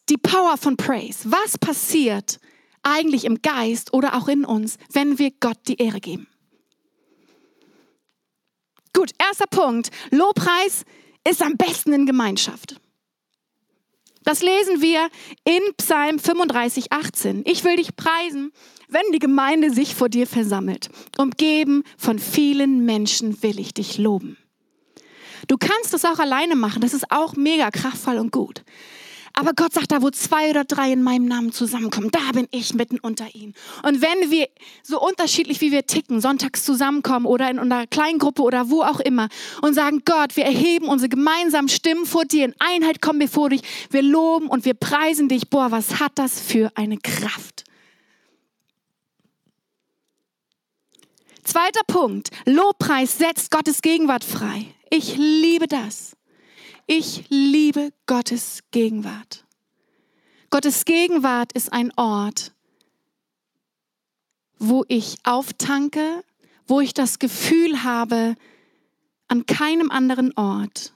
Die 0.08 0.16
Power 0.16 0.56
von 0.56 0.76
Praise. 0.76 1.30
Was 1.30 1.58
passiert 1.58 2.40
eigentlich 2.82 3.24
im 3.24 3.42
Geist 3.42 3.92
oder 3.92 4.14
auch 4.14 4.28
in 4.28 4.44
uns, 4.44 4.76
wenn 4.92 5.18
wir 5.18 5.30
Gott 5.40 5.58
die 5.66 5.76
Ehre 5.76 6.00
geben? 6.00 6.26
Gut, 8.92 9.12
erster 9.18 9.46
Punkt. 9.46 9.90
Lobpreis 10.10 10.84
ist 11.28 11.42
am 11.42 11.56
besten 11.56 11.92
in 11.92 12.06
Gemeinschaft. 12.06 12.76
Das 14.26 14.42
lesen 14.42 14.82
wir 14.82 15.08
in 15.44 15.60
Psalm 15.76 16.18
35, 16.18 16.90
18. 16.90 17.44
Ich 17.46 17.62
will 17.62 17.76
dich 17.76 17.94
preisen, 17.94 18.50
wenn 18.88 19.12
die 19.12 19.20
Gemeinde 19.20 19.70
sich 19.70 19.94
vor 19.94 20.08
dir 20.08 20.26
versammelt. 20.26 20.88
Umgeben 21.16 21.84
von 21.96 22.18
vielen 22.18 22.84
Menschen 22.84 23.40
will 23.44 23.60
ich 23.60 23.72
dich 23.72 23.98
loben. 23.98 24.36
Du 25.46 25.56
kannst 25.56 25.94
das 25.94 26.04
auch 26.04 26.18
alleine 26.18 26.56
machen, 26.56 26.80
das 26.80 26.92
ist 26.92 27.12
auch 27.12 27.36
mega 27.36 27.70
kraftvoll 27.70 28.18
und 28.18 28.32
gut. 28.32 28.64
Aber 29.38 29.52
Gott 29.52 29.74
sagt, 29.74 29.92
da 29.92 30.00
wo 30.00 30.08
zwei 30.08 30.48
oder 30.48 30.64
drei 30.64 30.92
in 30.92 31.02
meinem 31.02 31.26
Namen 31.26 31.52
zusammenkommen, 31.52 32.10
da 32.10 32.32
bin 32.32 32.48
ich 32.52 32.72
mitten 32.72 32.98
unter 32.98 33.34
ihnen. 33.34 33.52
Und 33.82 34.00
wenn 34.00 34.30
wir 34.30 34.48
so 34.82 34.98
unterschiedlich 34.98 35.60
wie 35.60 35.72
wir 35.72 35.86
ticken, 35.86 36.22
sonntags 36.22 36.64
zusammenkommen 36.64 37.26
oder 37.26 37.50
in 37.50 37.58
einer 37.58 37.86
Kleingruppe 37.86 38.40
oder 38.40 38.70
wo 38.70 38.80
auch 38.80 38.98
immer 38.98 39.28
und 39.60 39.74
sagen, 39.74 40.00
Gott, 40.06 40.36
wir 40.36 40.44
erheben 40.44 40.88
unsere 40.88 41.10
gemeinsamen 41.10 41.68
Stimmen 41.68 42.06
vor 42.06 42.24
dir, 42.24 42.46
in 42.46 42.54
Einheit 42.60 43.02
kommen 43.02 43.20
wir 43.20 43.28
vor 43.28 43.50
dich, 43.50 43.60
wir 43.90 44.00
loben 44.00 44.46
und 44.46 44.64
wir 44.64 44.72
preisen 44.72 45.28
dich. 45.28 45.50
Boah, 45.50 45.70
was 45.70 46.00
hat 46.00 46.12
das 46.14 46.40
für 46.40 46.72
eine 46.74 46.96
Kraft? 46.96 47.64
Zweiter 51.44 51.82
Punkt. 51.86 52.30
Lobpreis 52.46 53.18
setzt 53.18 53.50
Gottes 53.50 53.82
Gegenwart 53.82 54.24
frei. 54.24 54.64
Ich 54.88 55.16
liebe 55.18 55.66
das. 55.66 56.15
Ich 56.88 57.24
liebe 57.30 57.92
Gottes 58.06 58.60
Gegenwart. 58.70 59.44
Gottes 60.50 60.84
Gegenwart 60.84 61.52
ist 61.52 61.72
ein 61.72 61.92
Ort, 61.96 62.54
wo 64.58 64.84
ich 64.86 65.16
auftanke, 65.24 66.22
wo 66.68 66.80
ich 66.80 66.94
das 66.94 67.18
Gefühl 67.18 67.82
habe, 67.82 68.36
an 69.26 69.46
keinem 69.46 69.90
anderen 69.90 70.32
Ort 70.36 70.94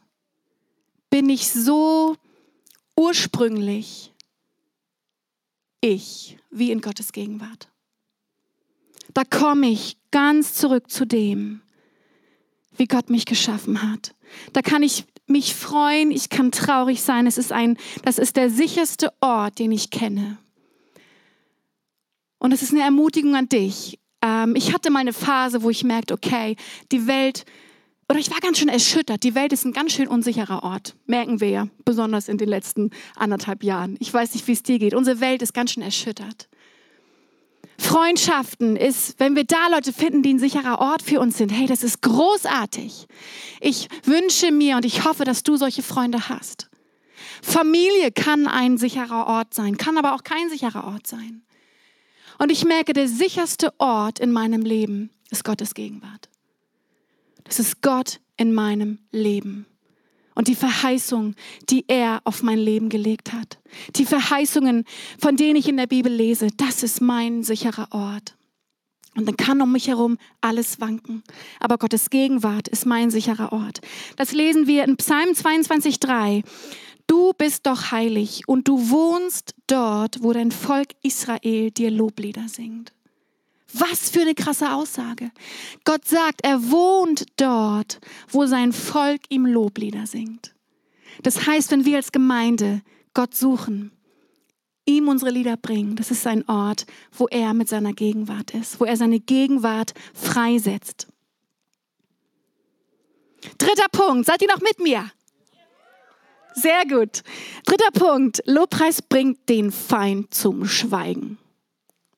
bin 1.11 1.29
ich 1.29 1.51
so 1.51 2.17
ursprünglich 2.97 4.13
ich 5.81 6.39
wie 6.51 6.71
in 6.71 6.81
Gottes 6.81 7.11
Gegenwart. 7.11 7.69
Da 9.13 9.25
komme 9.25 9.69
ich 9.69 9.97
ganz 10.13 10.55
zurück 10.55 10.89
zu 10.89 11.05
dem, 11.05 11.63
wie 12.81 12.87
Gott 12.87 13.11
mich 13.11 13.27
geschaffen 13.27 13.83
hat. 13.83 14.15
Da 14.53 14.63
kann 14.63 14.83
ich 14.83 15.05
mich 15.27 15.55
freuen, 15.55 16.11
ich 16.11 16.31
kann 16.31 16.51
traurig 16.51 17.03
sein. 17.03 17.29
Es 17.29 17.39
ist 17.39 17.53
ein, 17.53 17.77
das 18.03 18.19
ist 18.19 18.37
der 18.37 18.51
sicherste 18.51 19.13
Ort, 19.21 19.61
den 19.61 19.71
ich 19.71 19.91
kenne. 19.91 20.39
Und 22.39 22.53
es 22.53 22.63
ist 22.63 22.73
eine 22.73 22.83
Ermutigung 22.83 23.37
an 23.37 23.49
dich. 23.49 24.01
Ähm, 24.23 24.57
ich 24.57 24.73
hatte 24.73 24.91
mal 24.91 25.01
eine 25.01 25.13
Phase, 25.13 25.63
wo 25.63 25.71
ich 25.71 25.85
merkte, 25.85 26.15
okay, 26.15 26.57
die 26.91 27.07
Welt, 27.07 27.45
oder 28.09 28.19
ich 28.19 28.31
war 28.31 28.41
ganz 28.41 28.59
schön 28.59 28.69
erschüttert. 28.69 29.23
Die 29.23 29.35
Welt 29.35 29.53
ist 29.53 29.65
ein 29.65 29.73
ganz 29.73 29.93
schön 29.93 30.09
unsicherer 30.09 30.65
Ort, 30.65 30.97
merken 31.07 31.41
wir 31.41 31.51
ja, 31.51 31.69
besonders 31.85 32.29
in 32.29 32.39
den 32.39 32.49
letzten 32.49 32.91
anderthalb 33.15 33.63
Jahren. 33.63 33.97
Ich 34.01 34.13
weiß 34.13 34.35
nicht, 34.35 34.49
wie 34.49 34.53
es 34.53 34.63
dir 34.63 34.79
geht. 34.79 34.95
Unsere 34.95 35.21
Welt 35.21 35.43
ist 35.43 35.53
ganz 35.53 35.73
schön 35.73 35.83
erschüttert. 35.83 36.50
Freundschaften 37.81 38.77
ist, 38.77 39.19
wenn 39.19 39.35
wir 39.35 39.45
da 39.45 39.69
Leute 39.69 39.95
finden, 39.95 40.23
die 40.23 40.35
ein 40.35 40.39
sicherer 40.39 40.81
Ort 40.81 41.01
für 41.01 41.19
uns 41.19 41.39
sind. 41.39 41.51
Hey, 41.51 41.67
das 41.67 41.83
ist 41.83 42.03
großartig. 42.03 43.07
Ich 43.61 43.89
wünsche 44.05 44.53
mir 44.53 44.77
und 44.77 44.85
ich 44.85 45.05
hoffe, 45.07 45.25
dass 45.25 45.43
du 45.43 45.57
solche 45.57 45.83
Freunde 45.83 46.29
hast. 46.29 46.69
Familie 47.43 48.13
kann 48.13 48.47
ein 48.47 48.77
sicherer 48.77 49.27
Ort 49.27 49.55
sein, 49.55 49.79
kann 49.79 49.97
aber 49.97 50.15
auch 50.15 50.25
kein 50.25 50.51
sicherer 50.51 50.85
Ort 50.85 51.07
sein. 51.07 51.43
Und 52.39 52.53
ich 52.53 52.67
merke, 52.67 52.93
der 52.93 53.09
sicherste 53.09 53.73
Ort 53.79 54.19
in 54.19 54.31
meinem 54.31 54.61
Leben 54.61 55.11
ist 55.31 55.45
Gottes 55.45 55.73
Gegenwart. 55.73 56.29
Das 57.45 57.59
ist 57.59 57.81
Gott 57.81 58.21
in 58.37 58.53
meinem 58.53 58.99
Leben. 59.11 59.65
Und 60.35 60.49
die 60.49 60.55
Verheißung, 60.55 61.35
die 61.69 61.85
er 61.89 62.21
auf 62.25 62.43
mein 62.43 62.59
Leben 62.59 62.89
gelegt 62.89 63.33
hat. 63.33 63.59
Die 63.97 64.07
Verheißungen, 64.07 64.85
von 65.19 65.37
denen 65.37 65.57
ich 65.57 65.69
in 65.69 65.77
der 65.77 65.87
Bibel 65.87 66.13
lese, 66.13 66.49
das 66.57 66.83
ist 66.83 67.01
mein 67.01 67.43
sicherer 67.43 67.89
Ort. 67.91 68.37
Und 69.17 69.27
dann 69.27 69.37
kann 69.37 69.61
um 69.61 69.73
mich 69.73 69.89
herum 69.89 70.19
alles 70.41 70.81
wanken. 70.81 71.25
Aber 71.59 71.79
Gottes 71.79 72.11
Gegenwart 72.11 72.69
ist 72.69 72.87
mein 72.87 73.11
sicherer 73.11 73.53
Ort. 73.53 73.81
Das 74.17 74.33
lesen 74.33 74.67
wir 74.67 74.85
in 74.85 74.97
Psalm 74.97 75.31
22,3. 75.31 76.45
Du 77.09 77.33
bist 77.37 77.67
doch 77.67 77.91
heilig 77.91 78.43
und 78.47 78.69
du 78.69 78.91
wohnst 78.91 79.55
dort, 79.67 80.23
wo 80.23 80.33
dein 80.33 80.53
Volk 80.53 80.91
Israel 81.03 81.73
dir 81.73 81.91
Loblieder 81.91 82.47
singt. 82.47 82.93
Was 83.73 84.11
für 84.11 84.23
eine 84.23 84.35
krasse 84.35 84.73
Aussage. 84.73 85.31
Gott 85.85 86.07
sagt, 86.07 86.41
er 86.43 86.71
wohnt 86.71 87.27
dort, 87.37 88.01
wo 88.29 88.47
sein 88.47 88.73
Volk 88.73 89.21
ihm 89.29 89.47
Loblieder 89.47 90.07
singt. 90.07 90.55
Das 91.23 91.47
heißt, 91.47 91.71
wenn 91.71 91.85
wir 91.85 91.97
als 91.97 92.13
Gemeinde 92.13 92.83
Gott 93.15 93.35
suchen, 93.35 93.93
ihm 94.87 95.09
unsere 95.09 95.31
Lieder 95.31 95.57
bringen, 95.57 95.97
das 95.97 96.11
ist 96.11 96.27
ein 96.27 96.49
Ort, 96.49 96.87
wo 97.13 97.29
er 97.29 97.55
mit 97.55 97.69
seiner 97.69 97.93
Gegenwart 97.93 98.53
ist, 98.53 98.81
wo 98.81 98.85
er 98.85 98.97
seine 98.97 99.21
Gegenwart 99.21 99.93
freisetzt. 100.15 101.07
Dritter 103.59 103.89
Punkt, 103.93 104.27
seid 104.27 104.43
ihr 104.43 104.49
noch 104.49 104.61
mit 104.61 104.81
mir? 104.81 105.11
Sehr 106.55 106.85
gut. 106.87 107.23
Dritter 107.65 107.91
Punkt, 107.93 108.43
Lobpreis 108.47 109.03
bringt 109.03 109.49
den 109.49 109.71
Feind 109.71 110.35
zum 110.35 110.67
Schweigen. 110.67 111.39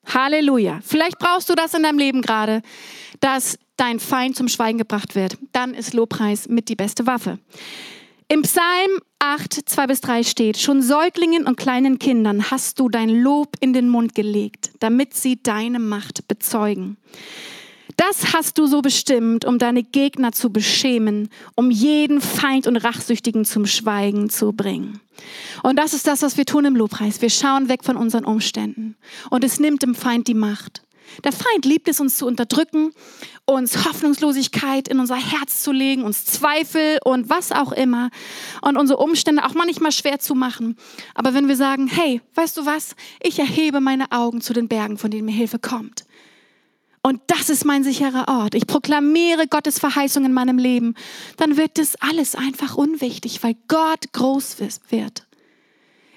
Halleluja. 0.05 0.79
Vielleicht 0.83 1.19
brauchst 1.19 1.49
du 1.49 1.55
das 1.55 1.73
in 1.73 1.83
deinem 1.83 1.97
Leben 1.97 2.21
gerade, 2.21 2.61
dass 3.19 3.57
dein 3.77 3.99
Feind 3.99 4.35
zum 4.35 4.47
Schweigen 4.47 4.77
gebracht 4.77 5.15
wird. 5.15 5.37
Dann 5.51 5.73
ist 5.73 5.93
Lobpreis 5.93 6.47
mit 6.47 6.69
die 6.69 6.75
beste 6.75 7.07
Waffe. 7.07 7.39
Im 8.27 8.41
Psalm 8.43 8.99
8, 9.19 9.69
2 9.69 9.87
bis 9.87 10.01
3 10.01 10.23
steht, 10.23 10.57
schon 10.57 10.81
Säuglingen 10.81 11.45
und 11.45 11.55
kleinen 11.55 11.99
Kindern 11.99 12.51
hast 12.51 12.79
du 12.79 12.89
dein 12.89 13.09
Lob 13.09 13.55
in 13.59 13.73
den 13.73 13.89
Mund 13.89 14.15
gelegt, 14.15 14.71
damit 14.79 15.13
sie 15.13 15.41
deine 15.41 15.79
Macht 15.79 16.27
bezeugen. 16.27 16.97
Das 17.97 18.33
hast 18.33 18.57
du 18.57 18.65
so 18.65 18.81
bestimmt, 18.81 19.45
um 19.45 19.59
deine 19.59 19.83
Gegner 19.83 20.31
zu 20.31 20.51
beschämen, 20.51 21.29
um 21.55 21.69
jeden 21.71 22.21
Feind 22.21 22.67
und 22.67 22.77
Rachsüchtigen 22.77 23.45
zum 23.45 23.65
Schweigen 23.65 24.29
zu 24.29 24.51
bringen. 24.53 24.99
Und 25.61 25.77
das 25.77 25.93
ist 25.93 26.07
das, 26.07 26.21
was 26.21 26.37
wir 26.37 26.45
tun 26.45 26.65
im 26.65 26.75
Lobpreis. 26.75 27.21
Wir 27.21 27.29
schauen 27.29 27.69
weg 27.69 27.83
von 27.83 27.97
unseren 27.97 28.25
Umständen. 28.25 28.95
Und 29.29 29.43
es 29.43 29.59
nimmt 29.59 29.83
dem 29.83 29.95
Feind 29.95 30.27
die 30.27 30.33
Macht. 30.33 30.81
Der 31.23 31.31
Feind 31.31 31.65
liebt 31.65 31.87
es, 31.87 31.99
uns 31.99 32.17
zu 32.17 32.25
unterdrücken, 32.25 32.91
uns 33.45 33.85
Hoffnungslosigkeit 33.85 34.87
in 34.87 34.99
unser 34.99 35.15
Herz 35.15 35.61
zu 35.61 35.71
legen, 35.71 36.03
uns 36.03 36.25
Zweifel 36.25 36.97
und 37.03 37.29
was 37.29 37.51
auch 37.51 37.71
immer 37.71 38.09
und 38.61 38.77
unsere 38.77 38.99
Umstände 38.99 39.45
auch 39.45 39.53
manchmal 39.53 39.91
schwer 39.91 40.19
zu 40.19 40.33
machen. 40.33 40.75
Aber 41.13 41.33
wenn 41.33 41.47
wir 41.47 41.55
sagen, 41.55 41.87
hey, 41.87 42.21
weißt 42.35 42.57
du 42.57 42.65
was, 42.65 42.95
ich 43.21 43.37
erhebe 43.37 43.79
meine 43.79 44.11
Augen 44.11 44.41
zu 44.41 44.53
den 44.53 44.67
Bergen, 44.67 44.97
von 44.97 45.11
denen 45.11 45.25
mir 45.25 45.33
Hilfe 45.33 45.59
kommt. 45.59 46.05
Und 47.05 47.21
das 47.27 47.49
ist 47.49 47.65
mein 47.65 47.83
sicherer 47.83 48.27
Ort. 48.29 48.55
Ich 48.55 48.65
proklamiere 48.65 49.47
Gottes 49.47 49.77
Verheißung 49.77 50.23
in 50.23 50.33
meinem 50.33 50.57
Leben. 50.57 50.95
Dann 51.37 51.57
wird 51.57 51.77
das 51.77 51.95
alles 51.97 52.33
einfach 52.33 52.75
unwichtig, 52.75 53.43
weil 53.43 53.55
Gott 53.67 54.13
groß 54.13 54.57
wird. 54.89 55.27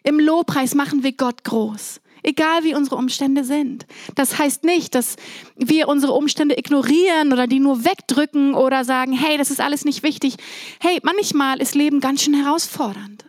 Im 0.04 0.20
Lobpreis 0.20 0.76
machen 0.76 1.02
wir 1.02 1.12
Gott 1.12 1.42
groß 1.42 2.00
egal 2.26 2.64
wie 2.64 2.74
unsere 2.74 2.96
Umstände 2.96 3.44
sind. 3.44 3.86
Das 4.16 4.38
heißt 4.38 4.64
nicht, 4.64 4.94
dass 4.94 5.16
wir 5.54 5.88
unsere 5.88 6.12
Umstände 6.12 6.58
ignorieren 6.58 7.32
oder 7.32 7.46
die 7.46 7.60
nur 7.60 7.84
wegdrücken 7.84 8.54
oder 8.54 8.84
sagen, 8.84 9.12
hey, 9.12 9.38
das 9.38 9.50
ist 9.50 9.60
alles 9.60 9.84
nicht 9.84 10.02
wichtig. 10.02 10.34
Hey, 10.80 10.98
manchmal 11.04 11.62
ist 11.62 11.76
Leben 11.76 12.00
ganz 12.00 12.22
schön 12.22 12.34
herausfordernd. 12.34 13.24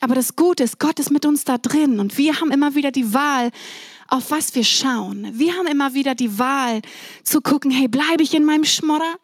Aber 0.00 0.14
das 0.14 0.36
Gute 0.36 0.64
ist, 0.64 0.78
Gott 0.78 0.98
ist 0.98 1.10
mit 1.10 1.24
uns 1.24 1.44
da 1.44 1.58
drin 1.58 2.00
und 2.00 2.18
wir 2.18 2.40
haben 2.40 2.50
immer 2.50 2.74
wieder 2.74 2.90
die 2.90 3.14
Wahl, 3.14 3.50
auf 4.12 4.30
was 4.30 4.54
wir 4.54 4.62
schauen. 4.62 5.38
Wir 5.38 5.54
haben 5.54 5.66
immer 5.66 5.94
wieder 5.94 6.14
die 6.14 6.38
Wahl 6.38 6.82
zu 7.24 7.40
gucken, 7.40 7.70
hey, 7.70 7.88
bleibe 7.88 8.22
ich 8.22 8.34
in 8.34 8.44
meinem 8.44 8.64
Schmodder? 8.64 9.16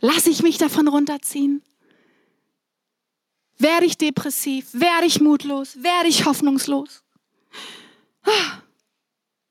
Lasse 0.00 0.30
ich 0.30 0.40
mich 0.44 0.56
davon 0.56 0.86
runterziehen? 0.86 1.62
Werde 3.58 3.86
ich 3.86 3.98
depressiv? 3.98 4.68
Werde 4.72 5.06
ich 5.06 5.20
mutlos? 5.20 5.82
Werde 5.82 6.08
ich 6.08 6.24
hoffnungslos? 6.26 7.02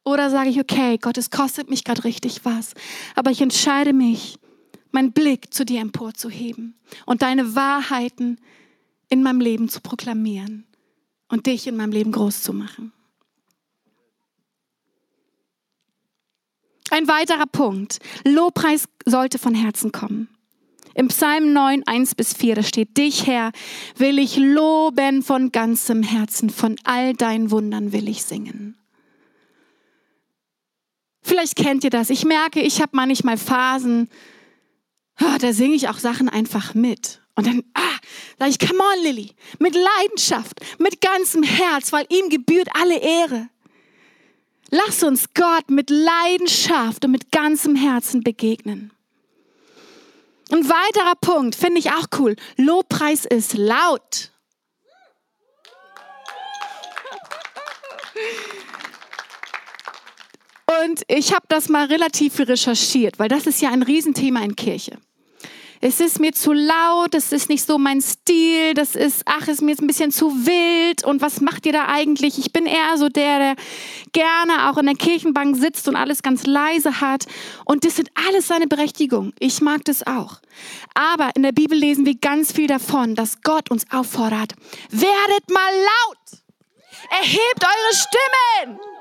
Oder 0.05 0.29
sage 0.29 0.49
ich, 0.49 0.61
okay, 0.61 0.97
Gott, 0.97 1.17
es 1.17 1.29
kostet 1.29 1.69
mich 1.69 1.83
gerade 1.83 2.05
richtig 2.05 2.45
was, 2.45 2.73
aber 3.15 3.31
ich 3.31 3.41
entscheide 3.41 3.91
mich, 3.91 4.39
meinen 4.91 5.11
Blick 5.11 5.53
zu 5.53 5.65
dir 5.65 5.81
emporzuheben 5.81 6.79
und 7.05 7.21
deine 7.21 7.53
Wahrheiten 7.55 8.39
in 9.09 9.23
meinem 9.23 9.41
Leben 9.41 9.67
zu 9.67 9.81
proklamieren 9.81 10.65
und 11.27 11.47
dich 11.47 11.67
in 11.67 11.75
meinem 11.75 11.91
Leben 11.91 12.13
groß 12.13 12.43
zu 12.43 12.53
machen. 12.53 12.93
Ein 16.91 17.07
weiterer 17.07 17.45
Punkt. 17.47 17.99
Lobpreis 18.25 18.83
sollte 19.05 19.39
von 19.39 19.55
Herzen 19.55 19.93
kommen. 19.93 20.27
Im 20.93 21.07
Psalm 21.07 21.53
9, 21.53 21.83
1 21.87 22.15
bis 22.15 22.33
4, 22.33 22.55
da 22.55 22.63
steht, 22.63 22.97
dich 22.97 23.25
Herr 23.25 23.53
will 23.95 24.19
ich 24.19 24.35
loben 24.35 25.23
von 25.23 25.53
ganzem 25.53 26.03
Herzen, 26.03 26.49
von 26.49 26.75
all 26.83 27.13
deinen 27.13 27.49
Wundern 27.49 27.93
will 27.93 28.09
ich 28.09 28.23
singen. 28.23 28.75
Vielleicht 31.21 31.55
kennt 31.55 31.85
ihr 31.85 31.91
das. 31.91 32.09
Ich 32.09 32.25
merke, 32.25 32.59
ich 32.59 32.81
habe 32.81 32.91
manchmal 32.93 33.37
Phasen, 33.37 34.09
oh, 35.21 35.37
da 35.39 35.53
singe 35.53 35.75
ich 35.75 35.87
auch 35.87 35.97
Sachen 35.97 36.27
einfach 36.27 36.73
mit. 36.73 37.21
Und 37.35 37.47
dann 37.47 37.63
ah, 37.73 37.97
sage 38.37 38.51
ich, 38.51 38.59
come 38.59 38.81
on, 38.81 39.03
Lilly, 39.03 39.31
mit 39.59 39.75
Leidenschaft, 39.75 40.59
mit 40.77 40.99
ganzem 40.99 41.43
Herz, 41.43 41.93
weil 41.93 42.05
ihm 42.09 42.27
gebührt 42.27 42.67
alle 42.73 42.99
Ehre. 42.99 43.47
Lass 44.71 45.03
uns 45.03 45.33
Gott 45.33 45.69
mit 45.69 45.89
Leidenschaft 45.89 47.03
und 47.03 47.11
mit 47.11 47.31
ganzem 47.31 47.75
Herzen 47.75 48.23
begegnen. 48.23 48.91
Ein 50.49 50.67
weiterer 50.67 51.15
Punkt, 51.19 51.55
finde 51.55 51.79
ich 51.79 51.91
auch 51.91 52.07
cool. 52.17 52.35
Lobpreis 52.55 53.25
ist 53.25 53.53
laut. 53.53 54.31
Und 60.83 61.03
ich 61.07 61.33
habe 61.33 61.45
das 61.49 61.67
mal 61.67 61.85
relativ 61.85 62.39
recherchiert, 62.39 63.19
weil 63.19 63.27
das 63.27 63.47
ist 63.47 63.61
ja 63.61 63.71
ein 63.71 63.83
Riesenthema 63.83 64.41
in 64.41 64.55
Kirche 64.55 64.97
es 65.81 65.99
ist 65.99 66.19
mir 66.19 66.31
zu 66.31 66.53
laut, 66.53 67.13
das 67.13 67.31
ist 67.31 67.49
nicht 67.49 67.65
so 67.65 67.79
mein 67.79 68.01
Stil, 68.01 68.75
das 68.75 68.95
ist, 68.95 69.23
ach, 69.25 69.47
ist 69.47 69.63
mir 69.63 69.71
jetzt 69.71 69.81
ein 69.81 69.87
bisschen 69.87 70.11
zu 70.11 70.45
wild 70.45 71.03
und 71.03 71.21
was 71.21 71.41
macht 71.41 71.65
ihr 71.65 71.73
da 71.73 71.87
eigentlich? 71.87 72.37
Ich 72.37 72.53
bin 72.53 72.67
eher 72.67 72.97
so 72.97 73.09
der, 73.09 73.39
der 73.39 73.55
gerne 74.13 74.69
auch 74.69 74.77
in 74.77 74.85
der 74.85 74.95
Kirchenbank 74.95 75.55
sitzt 75.55 75.87
und 75.87 75.95
alles 75.95 76.21
ganz 76.21 76.45
leise 76.45 77.01
hat 77.01 77.25
und 77.65 77.83
das 77.83 77.95
sind 77.95 78.11
alles 78.27 78.47
seine 78.47 78.67
Berechtigung. 78.67 79.33
Ich 79.39 79.61
mag 79.61 79.83
das 79.85 80.05
auch. 80.05 80.39
Aber 80.93 81.31
in 81.35 81.41
der 81.41 81.51
Bibel 81.51 81.77
lesen 81.77 82.05
wir 82.05 82.15
ganz 82.15 82.51
viel 82.51 82.67
davon, 82.67 83.15
dass 83.15 83.41
Gott 83.41 83.71
uns 83.71 83.85
auffordert, 83.91 84.53
werdet 84.89 85.49
mal 85.49 85.73
laut, 85.73 86.41
erhebt 87.09 87.63
eure 87.65 87.95
Stimmen 87.95 89.00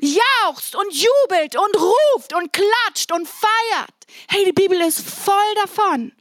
jauchzt 0.00 0.76
und 0.76 0.92
jubelt 0.92 1.56
und 1.56 1.76
ruft 1.80 2.34
und 2.34 2.52
klatscht 2.52 3.12
und 3.12 3.28
feiert. 3.28 3.90
Hey, 4.28 4.44
die 4.44 4.52
Bibel 4.52 4.80
ist 4.80 5.00
voll 5.00 5.54
davon. 5.62 6.12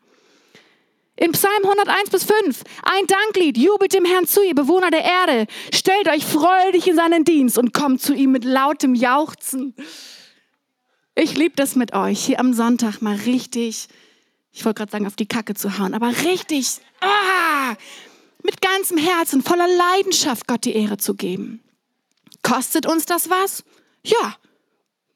In 1.20 1.32
Psalm 1.32 1.64
101 1.64 2.12
bis 2.12 2.24
5, 2.26 2.62
ein 2.84 3.08
Danklied, 3.08 3.58
jubelt 3.58 3.94
dem 3.94 4.06
Herrn 4.06 4.28
zu, 4.28 4.44
ihr 4.44 4.54
Bewohner 4.54 4.92
der 4.92 5.04
Erde, 5.04 5.48
stellt 5.74 6.08
euch 6.08 6.24
freudig 6.24 6.88
in 6.88 6.96
seinen 6.96 7.24
Dienst 7.24 7.58
und 7.58 7.74
kommt 7.74 8.04
zu 8.04 8.14
ihm 8.14 8.32
mit 8.32 8.46
lautem 8.46 8.94
Jauchzen. 8.94 9.74
Ich 11.16 11.36
liebe 11.36 11.56
das 11.56 11.76
mit 11.76 11.94
euch, 11.94 12.24
hier 12.24 12.40
am 12.40 12.54
Sonntag 12.54 13.02
mal 13.02 13.16
richtig, 13.16 13.88
ich 14.52 14.64
wollte 14.64 14.78
gerade 14.78 14.92
sagen, 14.92 15.08
auf 15.08 15.16
die 15.16 15.26
Kacke 15.26 15.56
zu 15.56 15.80
hauen, 15.80 15.96
aber 15.96 16.10
richtig, 16.10 16.68
ah, 17.02 17.76
mit 18.44 18.62
ganzem 18.62 19.00
Herzen, 19.00 19.42
voller 19.42 19.68
Leidenschaft 19.68 20.48
Gott 20.48 20.66
die 20.66 20.76
Ehre 20.76 20.98
zu 20.98 21.16
geben. 21.16 21.64
Kostet 22.44 22.86
uns 22.86 23.08
das 23.08 23.32
was? 23.32 23.64
Ja, 24.08 24.38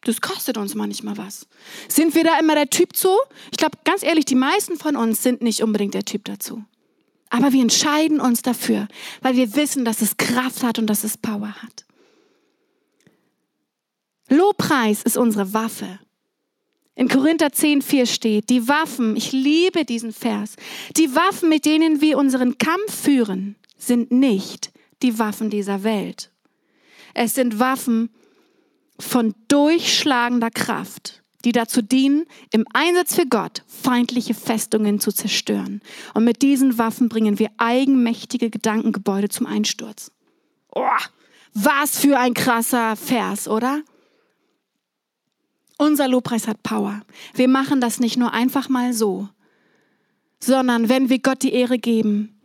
das 0.01 0.19
kostet 0.19 0.57
uns 0.57 0.75
manchmal 0.75 1.17
was. 1.17 1.47
Sind 1.87 2.13
wir 2.13 2.23
da 2.23 2.37
immer 2.39 2.55
der 2.55 2.69
Typ 2.69 2.95
zu? 2.95 3.09
Ich 3.51 3.57
glaube, 3.57 3.77
ganz 3.83 4.03
ehrlich, 4.03 4.25
die 4.25 4.35
meisten 4.35 4.77
von 4.77 4.95
uns 4.95 5.23
sind 5.23 5.41
nicht 5.41 5.61
unbedingt 5.63 5.93
der 5.93 6.05
Typ 6.05 6.25
dazu. 6.25 6.63
Aber 7.29 7.53
wir 7.53 7.61
entscheiden 7.61 8.19
uns 8.19 8.41
dafür, 8.41 8.87
weil 9.21 9.37
wir 9.37 9.55
wissen, 9.55 9.85
dass 9.85 10.01
es 10.01 10.17
Kraft 10.17 10.63
hat 10.63 10.79
und 10.79 10.87
dass 10.87 11.05
es 11.05 11.17
Power 11.17 11.53
hat. 11.61 11.85
Lobpreis 14.27 15.03
ist 15.03 15.17
unsere 15.17 15.53
Waffe. 15.53 15.99
In 16.95 17.07
Korinther 17.07 17.47
10,4 17.47 18.05
steht, 18.05 18.49
die 18.49 18.67
Waffen, 18.67 19.15
ich 19.15 19.31
liebe 19.31 19.85
diesen 19.85 20.11
Vers, 20.11 20.55
die 20.97 21.15
Waffen, 21.15 21.47
mit 21.47 21.65
denen 21.65 22.01
wir 22.01 22.17
unseren 22.17 22.57
Kampf 22.57 22.93
führen, 22.93 23.55
sind 23.77 24.11
nicht 24.11 24.71
die 25.01 25.17
Waffen 25.17 25.49
dieser 25.49 25.83
Welt. 25.83 26.31
Es 27.13 27.35
sind 27.35 27.59
Waffen, 27.59 28.09
von 29.01 29.35
durchschlagender 29.47 30.49
Kraft 30.49 31.21
die 31.45 31.51
dazu 31.51 31.81
dienen, 31.81 32.25
im 32.51 32.65
Einsatz 32.73 33.15
für 33.15 33.25
Gott 33.25 33.63
feindliche 33.67 34.33
Festungen 34.33 34.99
zu 34.99 35.11
zerstören. 35.11 35.81
Und 36.13 36.23
mit 36.23 36.41
diesen 36.41 36.77
Waffen 36.77 37.09
bringen 37.09 37.39
wir 37.39 37.49
eigenmächtige 37.57 38.49
Gedankengebäude 38.49 39.29
zum 39.29 39.47
Einsturz. 39.47 40.11
Oh, 40.73 40.85
was 41.53 41.99
für 41.99 42.17
ein 42.17 42.33
krasser 42.33 42.95
Vers, 42.95 43.47
oder? 43.47 43.81
Unser 45.77 46.07
Lobpreis 46.07 46.47
hat 46.47 46.63
Power. 46.63 47.01
Wir 47.33 47.47
machen 47.47 47.81
das 47.81 47.99
nicht 47.99 48.17
nur 48.17 48.33
einfach 48.33 48.69
mal 48.69 48.93
so, 48.93 49.27
sondern 50.39 50.89
wenn 50.89 51.09
wir 51.09 51.19
Gott 51.19 51.43
die 51.43 51.53
Ehre 51.53 51.79
geben, 51.79 52.40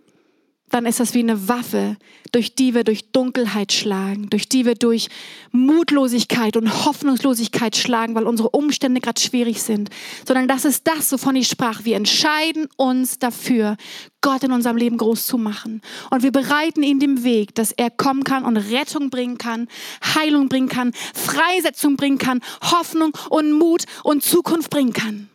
dann 0.70 0.84
ist 0.84 0.98
das 0.98 1.14
wie 1.14 1.20
eine 1.20 1.48
Waffe, 1.48 1.96
durch 2.32 2.54
die 2.54 2.74
wir 2.74 2.82
durch 2.82 3.12
Dunkelheit 3.12 3.72
schlagen, 3.72 4.28
durch 4.30 4.48
die 4.48 4.66
wir 4.66 4.74
durch 4.74 5.08
Mutlosigkeit 5.52 6.56
und 6.56 6.84
Hoffnungslosigkeit 6.84 7.76
schlagen, 7.76 8.14
weil 8.14 8.24
unsere 8.24 8.50
Umstände 8.50 9.00
gerade 9.00 9.20
schwierig 9.20 9.62
sind, 9.62 9.90
sondern 10.26 10.48
das 10.48 10.64
ist 10.64 10.86
das, 10.86 11.12
wovon 11.12 11.36
ich 11.36 11.48
sprach. 11.48 11.84
Wir 11.84 11.96
entscheiden 11.96 12.68
uns 12.76 13.18
dafür, 13.18 13.76
Gott 14.20 14.42
in 14.42 14.50
unserem 14.50 14.76
Leben 14.76 14.96
groß 14.96 15.26
zu 15.26 15.38
machen. 15.38 15.82
Und 16.10 16.24
wir 16.24 16.32
bereiten 16.32 16.82
ihn 16.82 16.98
den 16.98 17.22
Weg, 17.22 17.54
dass 17.54 17.70
er 17.70 17.90
kommen 17.90 18.24
kann 18.24 18.44
und 18.44 18.56
Rettung 18.56 19.08
bringen 19.08 19.38
kann, 19.38 19.68
Heilung 20.16 20.48
bringen 20.48 20.68
kann, 20.68 20.92
Freisetzung 21.14 21.96
bringen 21.96 22.18
kann, 22.18 22.40
Hoffnung 22.60 23.12
und 23.30 23.52
Mut 23.52 23.84
und 24.02 24.24
Zukunft 24.24 24.70
bringen 24.70 24.92
kann. 24.92 25.28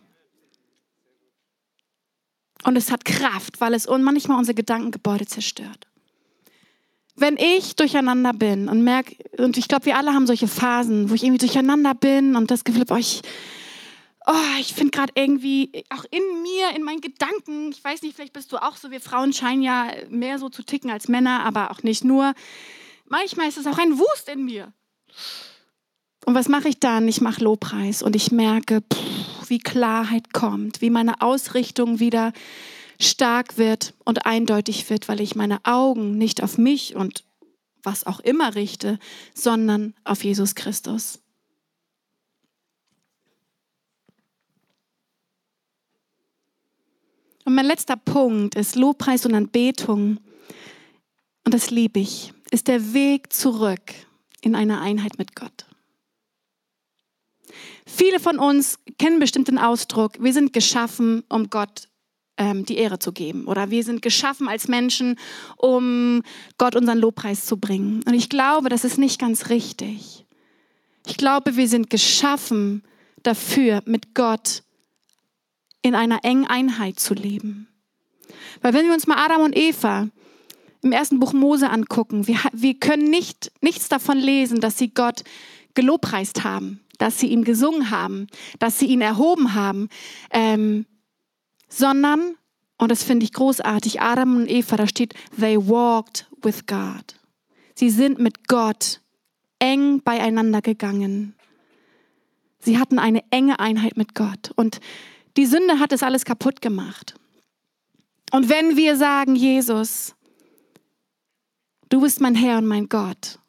Und 2.64 2.76
es 2.76 2.92
hat 2.92 3.06
Kraft, 3.06 3.60
weil 3.60 3.74
es 3.74 3.88
manchmal 3.88 4.38
unsere 4.38 4.56
Gedankengebäude 4.56 5.26
zerstört. 5.26 5.88
Wenn 7.16 7.38
ich 7.38 7.76
durcheinander 7.76 8.34
bin 8.34 8.68
und 8.68 8.84
merke, 8.84 9.16
und 9.38 9.58
ich 9.58 9.68
glaube, 9.68 9.86
wir 9.86 9.98
alle 9.98 10.14
haben 10.14 10.28
solche 10.28 10.48
Phasen, 10.48 11.10
wo 11.10 11.14
ich 11.14 11.24
irgendwie 11.24 11.46
durcheinander 11.46 11.94
bin 11.94 12.36
und 12.36 12.50
das 12.50 12.64
Gefühl 12.64 12.82
habe, 12.82 12.94
oh, 12.94 12.98
ich, 12.98 13.22
oh, 14.28 14.60
ich 14.60 14.74
finde 14.74 14.92
gerade 14.92 15.12
irgendwie 15.16 15.84
auch 15.90 16.06
in 16.10 16.42
mir, 16.42 16.76
in 16.76 16.84
meinen 16.84 17.02
Gedanken, 17.02 17.72
ich 17.72 17.84
weiß 17.84 18.02
nicht, 18.04 18.16
vielleicht 18.16 18.34
bist 18.34 18.52
du 18.52 18.58
auch 18.58 18.78
so, 18.78 18.92
wir 18.92 19.02
Frauen 19.02 19.34
scheinen 19.34 19.62
ja 19.62 19.92
mehr 20.10 20.40
so 20.40 20.50
zu 20.50 20.64
ticken 20.64 20.90
als 20.90 21.08
Männer, 21.10 21.44
aber 21.44 21.72
auch 21.72 21.84
nicht 21.84 22.04
nur. 22.04 22.34
Manchmal 23.08 23.50
ist 23.50 23.58
es 23.58 23.68
auch 23.68 23.78
ein 23.78 24.00
Wust 24.00 24.30
in 24.30 24.46
mir. 24.46 24.72
Und 26.26 26.36
was 26.36 26.48
mache 26.48 26.70
ich 26.70 26.80
dann? 26.80 27.08
Ich 27.08 27.20
mache 27.20 27.44
Lobpreis 27.44 28.04
und 28.04 28.16
ich 28.16 28.32
merke, 28.32 28.82
pff, 28.82 29.21
wie 29.52 29.60
Klarheit 29.60 30.34
kommt, 30.34 30.82
wie 30.82 30.90
meine 30.90 31.22
Ausrichtung 31.22 32.00
wieder 32.00 32.34
stark 33.00 33.58
wird 33.58 33.94
und 34.06 34.26
eindeutig 34.26 34.90
wird, 34.90 35.08
weil 35.08 35.22
ich 35.22 35.36
meine 35.36 35.64
Augen 35.66 36.18
nicht 36.18 36.42
auf 36.42 36.58
mich 36.58 36.96
und 36.96 37.24
was 37.84 38.08
auch 38.08 38.20
immer 38.20 38.56
richte, 38.56 38.98
sondern 39.36 39.94
auf 40.04 40.24
Jesus 40.24 40.56
Christus. 40.56 41.20
Und 47.44 47.56
mein 47.56 47.66
letzter 47.66 47.98
Punkt 47.98 48.56
ist 48.56 48.76
Lobpreis 48.76 49.26
und 49.26 49.34
Anbetung. 49.34 50.20
Und 51.44 51.54
das 51.54 51.72
liebe 51.72 52.00
ich, 52.00 52.34
ist 52.52 52.68
der 52.68 52.94
Weg 52.94 53.34
zurück 53.34 53.82
in 54.42 54.56
eine 54.56 54.80
Einheit 54.80 55.18
mit 55.18 55.36
Gott. 55.36 55.66
Viele 57.86 58.20
von 58.20 58.40
uns 58.40 58.80
kennen 58.98 59.20
bestimmt 59.20 59.48
den 59.48 59.58
Ausdruck, 59.58 60.14
wir 60.20 60.34
sind 60.34 60.54
geschaffen, 60.54 61.24
um 61.30 61.50
Gott 61.50 61.88
ähm, 62.38 62.66
die 62.66 62.78
Ehre 62.78 63.00
zu 63.00 63.12
geben. 63.12 63.46
Oder 63.46 63.70
wir 63.70 63.84
sind 63.84 64.02
geschaffen 64.02 64.48
als 64.48 64.68
Menschen, 64.68 65.18
um 65.58 66.24
Gott 66.58 66.76
unseren 66.76 66.98
Lobpreis 66.98 67.46
zu 67.46 67.58
bringen. 67.58 68.02
Und 68.06 68.14
ich 68.14 68.30
glaube, 68.30 68.70
das 68.70 68.84
ist 68.84 68.98
nicht 68.98 69.20
ganz 69.20 69.50
richtig. 69.50 70.26
Ich 71.06 71.18
glaube, 71.18 71.56
wir 71.56 71.68
sind 71.68 71.90
geschaffen 71.90 72.84
dafür, 73.24 73.82
mit 73.86 74.16
Gott 74.16 74.64
in 75.82 75.96
einer 75.96 76.24
engen 76.24 76.48
Einheit 76.48 77.00
zu 77.00 77.14
leben. 77.14 77.68
Weil 78.62 78.74
wenn 78.74 78.86
wir 78.86 78.94
uns 78.94 79.08
mal 79.08 79.24
Adam 79.24 79.42
und 79.42 79.58
Eva 79.58 80.08
im 80.84 80.92
ersten 80.92 81.20
Buch 81.20 81.34
Mose 81.34 81.70
angucken, 81.70 82.28
wir, 82.28 82.40
wir 82.54 82.76
können 82.76 83.10
nicht, 83.10 83.52
nichts 83.62 83.90
davon 83.90 84.18
lesen, 84.18 84.62
dass 84.62 84.78
sie 84.78 84.94
Gott 84.94 85.24
gelobpreist 85.74 86.44
haben 86.44 86.82
dass 87.02 87.20
sie 87.20 87.28
ihn 87.28 87.44
gesungen 87.44 87.90
haben, 87.90 88.28
dass 88.60 88.78
sie 88.78 88.86
ihn 88.86 89.02
erhoben 89.02 89.56
haben, 89.56 89.90
ähm, 90.30 90.86
sondern, 91.68 92.36
und 92.78 92.92
das 92.92 93.04
finde 93.04 93.24
ich 93.24 93.34
großartig, 93.34 94.02
Adam 94.02 94.36
und 94.36 94.48
Eva, 94.48 94.76
da 94.76 94.86
steht, 94.86 95.16
they 95.40 95.58
walked 95.58 96.28
with 96.44 96.68
God. 96.68 97.16
Sie 97.74 97.90
sind 97.90 98.20
mit 98.20 98.48
Gott 98.48 99.02
eng 99.58 100.02
beieinander 100.04 100.62
gegangen. 100.62 101.34
Sie 102.60 102.78
hatten 102.78 103.00
eine 103.00 103.24
enge 103.32 103.60
Einheit 103.60 103.98
mit 103.98 104.14
Gott. 104.14 104.52
Und 104.56 104.80
die 105.38 105.48
Sünde 105.48 105.80
hat 105.80 105.94
es 105.94 106.04
alles 106.04 106.24
kaputt 106.24 106.62
gemacht. 106.62 107.16
Und 108.32 108.48
wenn 108.48 108.78
wir 108.78 108.96
sagen, 108.96 109.36
Jesus, 109.36 110.14
du 111.90 112.02
bist 112.02 112.22
mein 112.22 112.36
Herr 112.36 112.60
und 112.60 112.68
mein 112.68 112.90
Gott, 112.90 113.40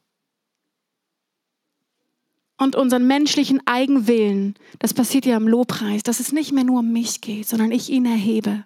und 2.62 2.76
unseren 2.76 3.06
menschlichen 3.06 3.60
Eigenwillen, 3.66 4.54
das 4.78 4.94
passiert 4.94 5.26
ja 5.26 5.36
im 5.36 5.48
Lobpreis, 5.48 6.02
dass 6.02 6.20
es 6.20 6.32
nicht 6.32 6.52
mehr 6.52 6.64
nur 6.64 6.78
um 6.78 6.92
mich 6.92 7.20
geht, 7.20 7.48
sondern 7.48 7.72
ich 7.72 7.90
ihn 7.90 8.06
erhebe, 8.06 8.64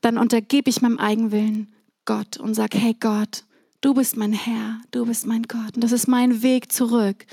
dann 0.00 0.18
untergebe 0.18 0.68
ich 0.68 0.82
meinem 0.82 0.98
Eigenwillen 0.98 1.72
Gott 2.04 2.36
und 2.36 2.54
sage, 2.54 2.78
hey 2.78 2.96
Gott, 2.98 3.44
du 3.80 3.94
bist 3.94 4.16
mein 4.16 4.32
Herr, 4.32 4.80
du 4.90 5.06
bist 5.06 5.26
mein 5.26 5.44
Gott. 5.44 5.76
Und 5.76 5.84
das 5.84 5.92
ist 5.92 6.08
mein 6.08 6.42
Weg 6.42 6.72
zurück 6.72 7.24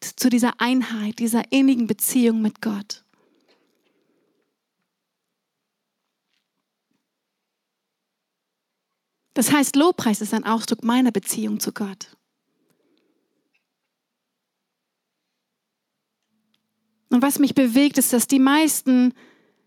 zu 0.00 0.28
dieser 0.28 0.60
Einheit, 0.60 1.18
dieser 1.18 1.50
innigen 1.50 1.86
Beziehung 1.86 2.42
mit 2.42 2.60
Gott. 2.60 3.02
Das 9.32 9.50
heißt, 9.50 9.74
Lobpreis 9.74 10.20
ist 10.20 10.34
ein 10.34 10.44
Ausdruck 10.44 10.84
meiner 10.84 11.10
Beziehung 11.10 11.58
zu 11.58 11.72
Gott. 11.72 12.16
Und 17.14 17.22
was 17.22 17.38
mich 17.38 17.54
bewegt, 17.54 17.96
ist, 17.96 18.12
dass 18.12 18.26
die 18.26 18.40
meisten 18.40 19.12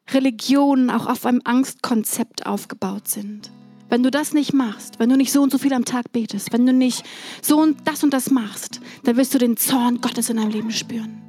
Religionen 0.10 0.90
auch 0.90 1.08
auf 1.08 1.26
einem 1.26 1.40
Angstkonzept 1.46 2.46
aufgebaut 2.46 3.08
sind. 3.08 3.52
Wenn 3.88 4.04
du 4.04 4.12
das 4.12 4.34
nicht 4.34 4.52
machst, 4.52 5.00
wenn 5.00 5.08
du 5.08 5.16
nicht 5.16 5.32
so 5.32 5.44
und 5.44 5.54
so 5.54 5.58
viel 5.58 5.72
am 5.72 5.86
Tag 5.86 6.12
betest, 6.12 6.52
wenn 6.52 6.66
du 6.66 6.74
nicht 6.74 7.06
so 7.42 7.58
und 7.58 7.88
das 7.88 8.04
und 8.04 8.14
das 8.14 8.32
machst, 8.32 8.82
dann 9.06 9.16
wirst 9.16 9.34
du 9.34 9.38
den 9.38 9.56
Zorn 9.56 10.02
Gottes 10.02 10.30
in 10.30 10.36
deinem 10.36 10.52
Leben 10.52 10.72
spüren. 10.72 11.22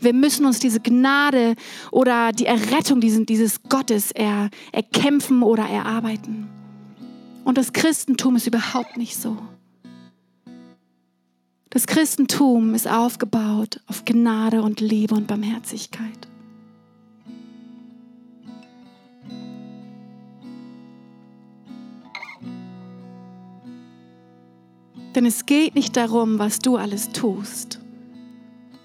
Wir 0.00 0.14
müssen 0.14 0.46
uns 0.46 0.60
diese 0.60 0.80
Gnade 0.80 1.56
oder 1.92 2.32
die 2.32 2.46
Errettung 2.46 3.02
dieses 3.02 3.62
Gottes 3.64 4.12
er, 4.12 4.48
erkämpfen 4.72 5.42
oder 5.42 5.64
erarbeiten. 5.64 6.48
Und 7.44 7.58
das 7.58 7.74
Christentum 7.74 8.36
ist 8.36 8.46
überhaupt 8.46 8.96
nicht 8.96 9.20
so. 9.20 9.36
Das 11.76 11.86
Christentum 11.86 12.74
ist 12.74 12.88
aufgebaut 12.88 13.82
auf 13.86 14.06
Gnade 14.06 14.62
und 14.62 14.80
Liebe 14.80 15.14
und 15.14 15.26
Barmherzigkeit. 15.26 16.26
Denn 25.14 25.26
es 25.26 25.44
geht 25.44 25.74
nicht 25.74 25.98
darum, 25.98 26.38
was 26.38 26.60
du 26.60 26.78
alles 26.78 27.10
tust, 27.10 27.78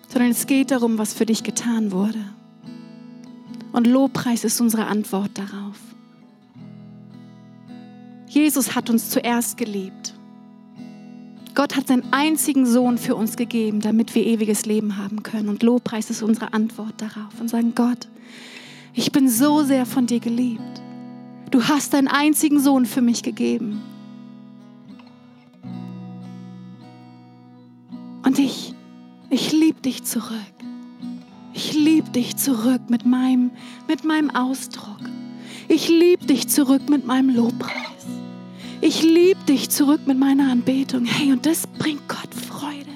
sondern 0.10 0.32
es 0.32 0.46
geht 0.46 0.72
darum, 0.72 0.98
was 0.98 1.14
für 1.14 1.26
dich 1.26 1.44
getan 1.44 1.94
wurde. 1.94 2.20
Und 3.72 3.88
Lobpreis 3.88 4.44
ist 4.44 4.60
unsere 4.60 4.88
Antwort 4.88 5.32
darauf. 5.36 5.80
Jesus 8.28 8.76
hat 8.76 8.90
uns 8.90 9.10
zuerst 9.10 9.56
geliebt. 9.56 10.11
Gott 11.62 11.76
hat 11.76 11.90
seinen 11.90 12.12
einzigen 12.12 12.66
Sohn 12.66 12.98
für 12.98 13.16
uns 13.16 13.36
gegeben, 13.36 13.82
damit 13.82 14.16
wir 14.16 14.26
ewiges 14.26 14.66
Leben 14.66 14.98
haben 14.98 15.22
können. 15.22 15.48
Und 15.48 15.62
Lobpreis 15.62 16.10
ist 16.10 16.24
unsere 16.24 16.54
Antwort 16.54 16.96
darauf 16.98 17.40
und 17.40 17.52
sagen, 17.52 17.74
Gott, 17.76 18.08
ich 18.96 19.12
bin 19.12 19.30
so 19.30 19.62
sehr 19.62 19.86
von 19.86 20.08
dir 20.08 20.20
geliebt. 20.20 20.82
Du 21.52 21.64
hast 21.66 21.94
deinen 21.94 22.08
einzigen 22.08 22.60
Sohn 22.60 22.88
für 22.88 23.02
mich 23.02 23.22
gegeben. 23.22 23.80
Und 28.26 28.40
ich, 28.40 28.74
ich 29.30 29.52
liebe 29.52 29.82
dich 29.82 30.04
zurück. 30.04 30.40
Ich 31.54 31.74
liebe 31.76 32.10
dich 32.10 32.38
zurück 32.38 32.90
mit 32.90 33.06
meinem, 33.06 33.52
mit 33.88 34.04
meinem 34.04 34.32
Ausdruck. 34.32 35.02
Ich 35.68 35.90
liebe 35.90 36.26
dich 36.26 36.48
zurück 36.48 36.90
mit 36.90 37.06
meinem 37.06 37.30
Lobpreis. 37.30 37.91
Ich 38.82 39.04
liebe 39.04 39.40
dich 39.48 39.70
zurück 39.70 40.02
mit 40.08 40.18
meiner 40.18 40.52
Anbetung. 40.52 41.06
Hey, 41.06 41.32
und 41.32 41.46
das 41.46 41.68
bringt 41.68 42.08
Gott 42.10 42.34
Freude. 42.34 42.90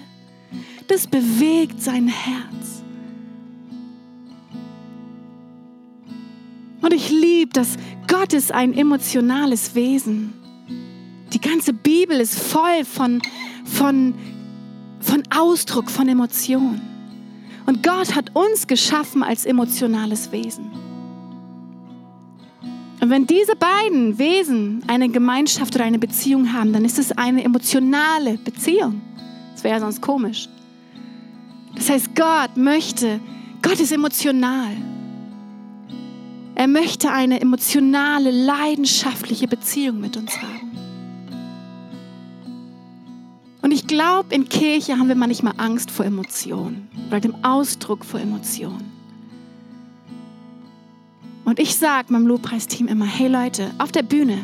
Das 0.87 1.05
bewegt 1.05 1.79
sein 1.81 2.07
Herz. 2.07 2.83
Und 6.81 6.93
ich 6.93 7.11
liebe, 7.11 7.53
dass 7.53 7.77
Gott 8.07 8.33
ist 8.33 8.51
ein 8.51 8.73
emotionales 8.73 9.75
Wesen. 9.75 10.33
Die 11.33 11.41
ganze 11.41 11.73
Bibel 11.73 12.19
ist 12.19 12.39
voll 12.39 12.83
von, 12.83 13.21
von, 13.63 14.15
von 14.99 15.23
Ausdruck, 15.29 15.91
von 15.91 16.09
Emotionen. 16.09 16.81
Und 17.67 17.83
Gott 17.83 18.15
hat 18.15 18.35
uns 18.35 18.65
geschaffen 18.65 19.21
als 19.21 19.45
emotionales 19.45 20.31
Wesen. 20.31 20.84
Und 23.05 23.11
wenn 23.11 23.27
diese 23.27 23.55
beiden 23.55 24.17
Wesen 24.17 24.83
eine 24.87 25.09
Gemeinschaft 25.09 25.75
oder 25.75 25.85
eine 25.85 25.99
Beziehung 25.99 26.51
haben, 26.53 26.73
dann 26.73 26.83
ist 26.83 26.97
es 26.97 27.11
eine 27.11 27.43
emotionale 27.43 28.39
Beziehung. 28.39 28.99
Das 29.53 29.63
wäre 29.63 29.75
ja 29.75 29.79
sonst 29.79 30.01
komisch. 30.01 30.49
Das 31.75 31.87
heißt, 31.87 32.15
Gott 32.15 32.57
möchte, 32.57 33.19
Gott 33.61 33.79
ist 33.79 33.91
emotional. 33.91 34.71
Er 36.55 36.67
möchte 36.67 37.11
eine 37.11 37.39
emotionale, 37.41 38.31
leidenschaftliche 38.31 39.47
Beziehung 39.47 39.99
mit 39.99 40.17
uns 40.17 40.35
haben. 40.41 40.71
Und 43.61 43.69
ich 43.69 43.85
glaube, 43.85 44.33
in 44.33 44.49
Kirche 44.49 44.97
haben 44.97 45.09
wir 45.09 45.15
manchmal 45.15 45.53
Angst 45.57 45.91
vor 45.91 46.05
Emotionen 46.05 46.89
oder 47.09 47.19
dem 47.19 47.35
Ausdruck 47.45 48.03
vor 48.03 48.19
Emotionen. 48.19 48.94
Und 51.45 51.59
ich 51.59 51.75
sage 51.75 52.11
meinem 52.11 52.27
Lobpreisteam 52.27 52.87
immer, 52.87 53.05
hey 53.05 53.27
Leute, 53.27 53.71
auf 53.77 53.91
der 53.91 54.01
Bühne, 54.01 54.39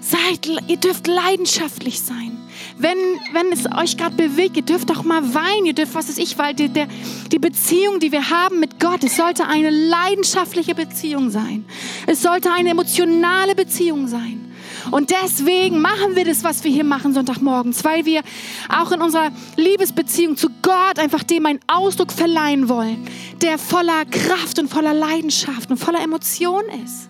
seid, 0.00 0.48
ihr 0.66 0.78
dürft 0.78 1.06
leidenschaftlich 1.06 2.00
sein. 2.00 2.36
Wenn, 2.78 2.98
wenn 3.32 3.52
es 3.52 3.66
euch 3.66 3.96
gerade 3.96 4.16
bewegt, 4.16 4.56
ihr 4.56 4.62
dürft 4.62 4.90
auch 4.90 5.04
mal 5.04 5.34
weinen, 5.34 5.66
ihr 5.66 5.74
dürft, 5.74 5.94
was 5.94 6.08
weiß 6.08 6.18
ich, 6.18 6.38
weil 6.38 6.54
die, 6.54 6.68
der, 6.68 6.88
die 7.30 7.38
Beziehung, 7.38 8.00
die 8.00 8.10
wir 8.10 8.30
haben 8.30 8.58
mit 8.58 8.80
Gott, 8.80 9.04
es 9.04 9.16
sollte 9.16 9.46
eine 9.46 9.70
leidenschaftliche 9.70 10.74
Beziehung 10.74 11.30
sein. 11.30 11.64
Es 12.06 12.22
sollte 12.22 12.50
eine 12.50 12.70
emotionale 12.70 13.54
Beziehung 13.54 14.08
sein. 14.08 14.51
Und 14.90 15.10
deswegen 15.10 15.80
machen 15.80 16.16
wir 16.16 16.24
das, 16.24 16.44
was 16.44 16.64
wir 16.64 16.70
hier 16.70 16.84
machen 16.84 17.14
Sonntagmorgens, 17.14 17.84
weil 17.84 18.04
wir 18.04 18.22
auch 18.68 18.92
in 18.92 19.00
unserer 19.00 19.30
Liebesbeziehung 19.56 20.36
zu 20.36 20.48
Gott 20.62 20.98
einfach 20.98 21.22
dem 21.22 21.46
einen 21.46 21.60
Ausdruck 21.66 22.12
verleihen 22.12 22.68
wollen, 22.68 23.06
der 23.40 23.58
voller 23.58 24.04
Kraft 24.06 24.58
und 24.58 24.68
voller 24.68 24.94
Leidenschaft 24.94 25.70
und 25.70 25.76
voller 25.76 26.02
Emotion 26.02 26.62
ist. 26.84 27.08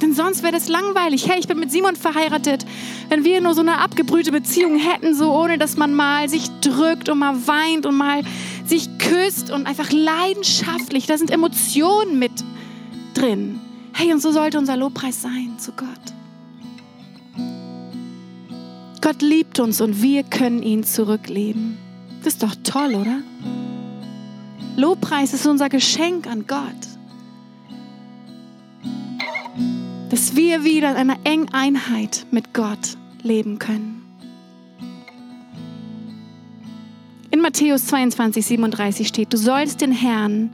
Denn 0.00 0.14
sonst 0.14 0.42
wäre 0.42 0.52
das 0.52 0.68
langweilig. 0.68 1.28
Hey, 1.28 1.38
ich 1.38 1.48
bin 1.48 1.58
mit 1.58 1.70
Simon 1.70 1.94
verheiratet. 1.94 2.64
Wenn 3.10 3.24
wir 3.24 3.40
nur 3.40 3.54
so 3.54 3.60
eine 3.60 3.78
abgebrühte 3.78 4.32
Beziehung 4.32 4.78
hätten, 4.78 5.14
so 5.14 5.30
ohne 5.32 5.58
dass 5.58 5.76
man 5.76 5.92
mal 5.92 6.28
sich 6.28 6.48
drückt 6.62 7.08
und 7.08 7.18
mal 7.18 7.46
weint 7.46 7.84
und 7.84 7.96
mal 7.96 8.22
sich 8.64 8.88
küsst 8.98 9.50
und 9.50 9.66
einfach 9.66 9.90
leidenschaftlich, 9.92 11.06
da 11.06 11.18
sind 11.18 11.30
Emotionen 11.30 12.18
mit 12.18 12.32
drin. 13.14 13.60
Hey, 13.92 14.12
und 14.12 14.20
so 14.20 14.32
sollte 14.32 14.58
unser 14.58 14.76
Lobpreis 14.76 15.22
sein 15.22 15.58
zu 15.58 15.72
Gott. 15.72 15.88
Gott 19.00 19.22
liebt 19.22 19.58
uns 19.60 19.80
und 19.80 20.02
wir 20.02 20.22
können 20.22 20.62
ihn 20.62 20.84
zurückleben. 20.84 21.78
Das 22.22 22.34
ist 22.34 22.42
doch 22.42 22.54
toll, 22.62 22.94
oder? 22.94 23.22
Lobpreis 24.76 25.32
ist 25.32 25.46
unser 25.46 25.68
Geschenk 25.68 26.26
an 26.26 26.46
Gott. 26.46 26.60
Dass 30.10 30.36
wir 30.36 30.64
wieder 30.64 30.90
in 30.90 30.96
einer 30.96 31.18
engen 31.24 31.52
Einheit 31.52 32.26
mit 32.30 32.52
Gott 32.52 32.96
leben 33.22 33.58
können. 33.58 34.00
In 37.30 37.40
Matthäus 37.40 37.86
22, 37.86 38.44
37 38.44 39.08
steht, 39.08 39.32
du 39.32 39.36
sollst 39.36 39.80
den 39.80 39.92
Herrn, 39.92 40.50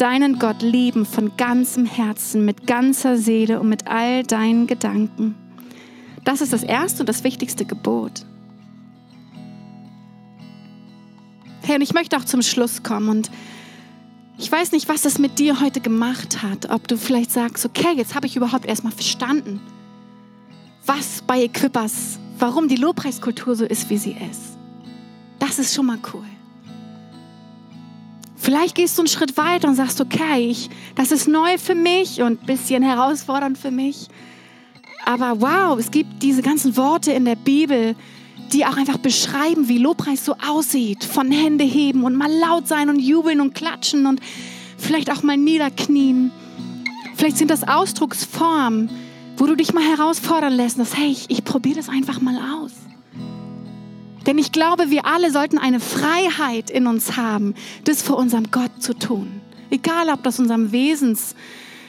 deinen 0.00 0.38
Gott 0.38 0.62
lieben 0.62 1.04
von 1.04 1.36
ganzem 1.36 1.84
Herzen, 1.84 2.44
mit 2.44 2.66
ganzer 2.66 3.18
Seele 3.18 3.60
und 3.60 3.68
mit 3.68 3.86
all 3.86 4.22
deinen 4.22 4.66
Gedanken. 4.66 5.34
Das 6.24 6.40
ist 6.40 6.52
das 6.52 6.62
erste 6.62 7.02
und 7.02 7.08
das 7.08 7.22
wichtigste 7.22 7.64
Gebot. 7.66 8.24
Hey, 11.62 11.76
und 11.76 11.82
ich 11.82 11.92
möchte 11.92 12.16
auch 12.16 12.24
zum 12.24 12.42
Schluss 12.42 12.82
kommen 12.82 13.08
und 13.10 13.30
ich 14.38 14.50
weiß 14.50 14.72
nicht, 14.72 14.88
was 14.88 15.02
das 15.02 15.18
mit 15.18 15.38
dir 15.38 15.60
heute 15.60 15.80
gemacht 15.80 16.42
hat. 16.42 16.70
Ob 16.70 16.88
du 16.88 16.96
vielleicht 16.96 17.30
sagst, 17.30 17.66
okay, 17.66 17.92
jetzt 17.94 18.14
habe 18.14 18.26
ich 18.26 18.36
überhaupt 18.36 18.64
erstmal 18.64 18.94
verstanden, 18.94 19.60
was 20.86 21.20
bei 21.26 21.42
Equippers, 21.42 22.18
warum 22.38 22.68
die 22.68 22.76
Lobpreiskultur 22.76 23.54
so 23.54 23.66
ist, 23.66 23.90
wie 23.90 23.98
sie 23.98 24.16
ist. 24.30 24.56
Das 25.38 25.58
ist 25.58 25.74
schon 25.74 25.86
mal 25.86 25.98
cool. 26.14 26.24
Vielleicht 28.50 28.74
gehst 28.74 28.98
du 28.98 29.02
einen 29.02 29.08
Schritt 29.08 29.36
weiter 29.36 29.68
und 29.68 29.76
sagst, 29.76 30.00
okay, 30.00 30.50
ich, 30.50 30.70
das 30.96 31.12
ist 31.12 31.28
neu 31.28 31.56
für 31.56 31.76
mich 31.76 32.20
und 32.20 32.42
ein 32.42 32.46
bisschen 32.46 32.82
herausfordernd 32.82 33.56
für 33.56 33.70
mich. 33.70 34.08
Aber 35.06 35.40
wow, 35.40 35.78
es 35.78 35.92
gibt 35.92 36.20
diese 36.20 36.42
ganzen 36.42 36.76
Worte 36.76 37.12
in 37.12 37.24
der 37.24 37.36
Bibel, 37.36 37.94
die 38.52 38.66
auch 38.66 38.76
einfach 38.76 38.98
beschreiben, 38.98 39.68
wie 39.68 39.78
Lobpreis 39.78 40.24
so 40.24 40.34
aussieht. 40.44 41.04
Von 41.04 41.30
Hände 41.30 41.62
heben 41.62 42.02
und 42.02 42.16
mal 42.16 42.28
laut 42.40 42.66
sein 42.66 42.88
und 42.88 42.98
jubeln 42.98 43.40
und 43.40 43.54
klatschen 43.54 44.06
und 44.06 44.20
vielleicht 44.76 45.12
auch 45.12 45.22
mal 45.22 45.36
niederknien. 45.36 46.32
Vielleicht 47.14 47.36
sind 47.36 47.52
das 47.52 47.62
Ausdrucksformen, 47.68 48.90
wo 49.36 49.46
du 49.46 49.54
dich 49.54 49.72
mal 49.72 49.84
herausfordern 49.84 50.54
lässt, 50.54 50.76
dass, 50.76 50.96
hey, 50.96 51.12
ich, 51.12 51.26
ich 51.28 51.44
probiere 51.44 51.76
das 51.76 51.88
einfach 51.88 52.20
mal 52.20 52.36
aus. 52.36 52.72
Denn 54.30 54.38
ich 54.38 54.52
glaube, 54.52 54.90
wir 54.90 55.06
alle 55.06 55.32
sollten 55.32 55.58
eine 55.58 55.80
Freiheit 55.80 56.70
in 56.70 56.86
uns 56.86 57.16
haben, 57.16 57.56
das 57.82 58.00
vor 58.00 58.16
unserem 58.16 58.52
Gott 58.52 58.70
zu 58.78 58.96
tun. 58.96 59.40
Egal, 59.70 60.08
ob 60.08 60.22
das 60.22 60.38
unserem 60.38 60.70
Wesens, 60.70 61.34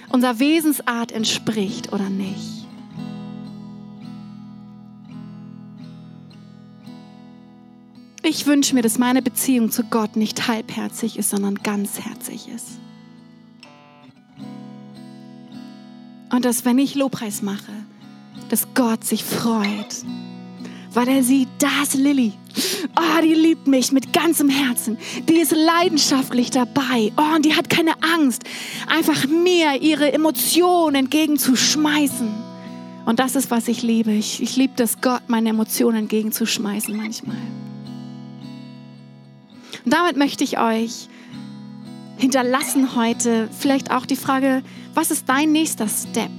unserer 0.10 0.40
Wesensart 0.40 1.12
entspricht 1.12 1.94
oder 1.94 2.10
nicht. 2.10 2.66
Ich 8.24 8.48
wünsche 8.48 8.74
mir, 8.74 8.82
dass 8.82 8.98
meine 8.98 9.22
Beziehung 9.22 9.70
zu 9.70 9.84
Gott 9.84 10.16
nicht 10.16 10.48
halbherzig 10.48 11.20
ist, 11.20 11.30
sondern 11.30 11.60
ganzherzig 11.62 12.48
ist. 12.48 12.80
Und 16.32 16.44
dass, 16.44 16.66
wenn 16.66 16.80
ich 16.80 16.96
Lobpreis 16.96 17.44
mache, 17.44 17.72
dass 18.50 18.74
Gott 18.74 19.04
sich 19.04 19.24
freut 19.24 20.04
weil 20.94 21.08
er 21.08 21.24
sieht, 21.24 21.48
da 21.60 21.84
ist 21.84 21.96
Lilly. 21.96 22.34
Oh, 22.98 23.22
die 23.24 23.34
liebt 23.34 23.68
mich 23.68 23.92
mit 23.92 24.12
ganzem 24.12 24.50
Herzen. 24.50 24.98
Die 25.30 25.40
ist 25.40 25.54
leidenschaftlich 25.54 26.52
dabei. 26.52 27.12
Oh, 27.18 27.36
und 27.36 27.46
die 27.46 27.56
hat 27.56 27.70
keine 27.70 27.94
Angst, 28.02 28.44
einfach 28.88 29.28
mir 29.28 29.82
ihre 29.82 30.12
Emotionen 30.12 30.96
entgegenzuschmeißen. 30.96 32.30
Und 33.06 33.20
das 33.20 33.36
ist, 33.36 33.50
was 33.52 33.68
ich 33.68 33.82
liebe. 33.82 34.12
Ich, 34.12 34.42
ich 34.42 34.58
liebe 34.58 34.74
das 34.76 35.02
Gott, 35.02 35.24
meine 35.28 35.50
Emotionen 35.50 36.00
entgegenzuschmeißen 36.00 36.96
manchmal. 36.96 37.38
Und 39.86 39.94
damit 39.94 40.18
möchte 40.18 40.44
ich 40.44 40.60
euch 40.60 41.08
hinterlassen 42.18 42.96
heute 42.96 43.50
vielleicht 43.58 43.90
auch 43.92 44.06
die 44.06 44.16
Frage, 44.16 44.62
was 44.94 45.10
ist 45.10 45.28
dein 45.28 45.52
nächster 45.52 45.88
Step? 45.88 46.30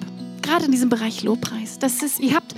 Gerade 0.43 0.67
in 0.67 0.73
diesem 0.73 0.89
Bereich 0.89 1.23
Lobpreis. 1.23 1.79
Das 1.79 2.03
ist, 2.03 2.21
ihr 2.21 2.35
habt 2.35 2.55